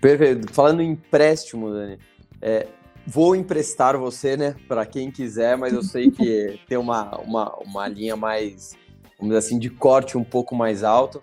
Perfeito. 0.00 0.52
Falando 0.52 0.82
em 0.82 0.90
empréstimo, 0.90 1.70
Dani, 1.70 1.98
é, 2.42 2.66
Vou 3.06 3.36
emprestar 3.36 3.96
você, 3.96 4.36
né, 4.36 4.56
para 4.66 4.84
quem 4.84 5.10
quiser, 5.10 5.56
mas 5.56 5.72
eu 5.72 5.82
sei 5.82 6.10
que 6.10 6.58
tem 6.68 6.76
uma, 6.76 7.16
uma, 7.18 7.54
uma 7.56 7.88
linha 7.88 8.16
mais, 8.16 8.74
vamos 9.18 9.34
dizer 9.34 9.38
assim, 9.38 9.58
de 9.58 9.70
corte 9.70 10.18
um 10.18 10.24
pouco 10.24 10.54
mais 10.54 10.82
alto. 10.82 11.22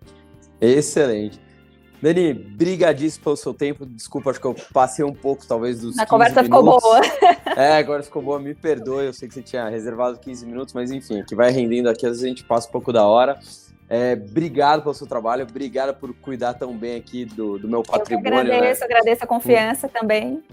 Excelente. 0.62 1.44
Dani, 2.02 2.34
brigadíssimo 2.34 3.24
pelo 3.24 3.36
seu 3.36 3.54
tempo. 3.54 3.86
Desculpa, 3.86 4.30
acho 4.30 4.40
que 4.40 4.48
eu 4.48 4.56
passei 4.72 5.04
um 5.04 5.14
pouco, 5.14 5.46
talvez, 5.46 5.82
dos. 5.82 6.00
A 6.00 6.06
conversa 6.06 6.42
minutos. 6.42 6.64
ficou 6.64 6.82
boa. 6.82 7.02
É, 7.58 7.78
agora 7.78 8.04
ficou 8.04 8.22
boa, 8.22 8.38
me 8.38 8.54
perdoe. 8.54 9.06
Eu 9.06 9.14
sei 9.14 9.30
que 9.30 9.34
você 9.34 9.42
tinha 9.42 9.70
reservado 9.70 10.20
15 10.20 10.46
minutos, 10.46 10.74
mas 10.74 10.92
enfim, 10.92 11.24
que 11.24 11.34
vai 11.34 11.52
rendendo 11.52 11.88
aqui, 11.88 12.06
às 12.06 12.14
vezes 12.14 12.26
a 12.26 12.28
gente 12.28 12.44
passa 12.44 12.68
um 12.68 12.72
pouco 12.72 12.92
da 12.92 13.06
hora. 13.06 13.40
É, 13.88 14.14
obrigado 14.14 14.82
pelo 14.82 14.94
seu 14.94 15.08
trabalho, 15.08 15.48
obrigado 15.50 15.96
por 15.96 16.14
cuidar 16.16 16.56
tão 16.56 16.76
bem 16.76 16.98
aqui 16.98 17.24
do, 17.24 17.58
do 17.58 17.68
meu 17.70 17.82
patrimônio. 17.82 18.34
Eu 18.34 18.40
agradeço, 18.40 18.82
né? 18.82 18.86
agradeço 18.88 19.24
a 19.24 19.28
confiança 19.28 19.88
também. 19.88 20.44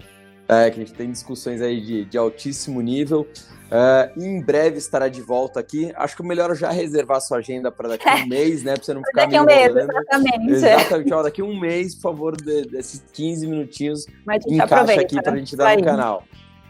É, 0.47 0.69
que 0.69 0.81
a 0.81 0.85
gente 0.85 0.93
tem 0.93 1.09
discussões 1.09 1.61
aí 1.61 1.79
de, 1.79 2.05
de 2.05 2.17
altíssimo 2.17 2.81
nível. 2.81 3.27
Uh, 3.73 4.21
em 4.21 4.39
breve 4.39 4.77
estará 4.77 5.07
de 5.07 5.21
volta 5.21 5.59
aqui. 5.59 5.91
Acho 5.95 6.15
que 6.15 6.21
o 6.21 6.25
melhor 6.25 6.51
é 6.51 6.55
já 6.55 6.69
reservar 6.69 7.19
sua 7.21 7.37
agenda 7.39 7.71
para 7.71 7.89
daqui 7.89 8.07
a 8.07 8.15
um 8.15 8.27
mês, 8.29 8.63
né? 8.63 8.73
Para 8.75 8.83
você 8.83 8.93
não 8.93 9.01
ficar 9.03 9.21
Daqui 9.23 9.35
a 9.35 9.41
um 9.41 9.45
mês, 9.45 9.75
exatamente. 9.75 10.51
Exatamente. 10.51 11.13
Ó, 11.13 11.23
daqui 11.23 11.41
a 11.41 11.45
um 11.45 11.59
mês, 11.59 11.95
por 11.95 12.01
favor, 12.01 12.37
de, 12.37 12.63
desses 12.63 13.03
15 13.13 13.47
minutinhos, 13.47 14.05
encaixa 14.47 15.01
aqui 15.01 15.21
para 15.21 15.33
a 15.33 15.37
gente 15.37 15.55
dar 15.55 15.75
no 15.75 15.83
canal. 15.83 16.23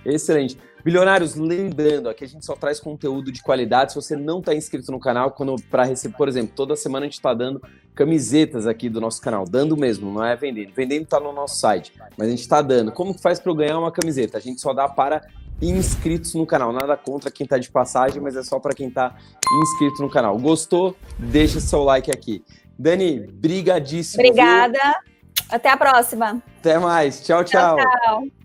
Excelente. 0.06 0.58
Bilionários, 0.84 1.36
lembrando, 1.36 2.10
aqui 2.10 2.26
a 2.26 2.28
gente 2.28 2.46
só 2.46 2.56
traz 2.56 2.80
conteúdo 2.80 3.32
de 3.32 3.42
qualidade. 3.42 3.94
Se 3.94 3.96
você 3.96 4.16
não 4.16 4.40
está 4.40 4.54
inscrito 4.54 4.92
no 4.92 5.00
canal, 5.00 5.32
quando 5.32 5.56
para 5.72 5.84
receber, 5.84 6.16
por 6.18 6.28
exemplo, 6.28 6.52
toda 6.54 6.76
semana 6.76 7.06
a 7.06 7.08
gente 7.08 7.16
está 7.16 7.34
dando 7.34 7.62
camisetas 7.96 8.68
aqui 8.68 8.90
do 8.90 9.00
nosso 9.00 9.22
canal, 9.22 9.46
dando 9.46 9.78
mesmo, 9.78 10.12
não 10.12 10.26
é 10.26 10.36
vendendo. 10.36 10.74
Vendendo 10.74 11.04
está 11.04 11.20
no 11.20 11.32
nosso 11.32 11.58
site, 11.58 11.94
mas 12.18 12.28
a 12.28 12.32
gente 12.32 12.42
está 12.42 12.62
dando. 12.62 12.92
Como 12.92 13.14
que 13.14 13.22
faz 13.22 13.40
para 13.40 13.52
eu 13.52 13.56
ganhar 13.56 13.80
uma 13.80 13.92
camiseta? 13.92 14.38
A 14.38 14.42
gente 14.42 14.60
só 14.60 14.74
dá 14.74 14.90
para 14.90 15.22
inscritos 15.62 16.34
no 16.34 16.46
canal. 16.46 16.74
Nada 16.74 16.98
contra 16.98 17.32
quem 17.32 17.46
está 17.46 17.58
de 17.58 17.70
passagem, 17.70 18.22
mas 18.22 18.36
é 18.36 18.44
só 18.44 18.60
para 18.60 18.74
quem 18.74 18.90
está 18.90 19.16
inscrito 19.62 20.02
no 20.02 20.10
canal. 20.10 20.38
Gostou? 20.38 20.96
Deixa 21.18 21.62
seu 21.62 21.84
like 21.84 22.12
aqui. 22.12 22.44
Dani, 22.78 23.22
brigadíssimo. 23.22 24.22
Obrigada. 24.22 24.80
Viu? 24.80 25.48
Até 25.50 25.70
a 25.70 25.78
próxima. 25.78 26.42
Até 26.60 26.78
mais. 26.78 27.22
tchau. 27.22 27.44
tchau. 27.44 27.78
tchau, 27.78 27.88
tchau. 28.02 28.43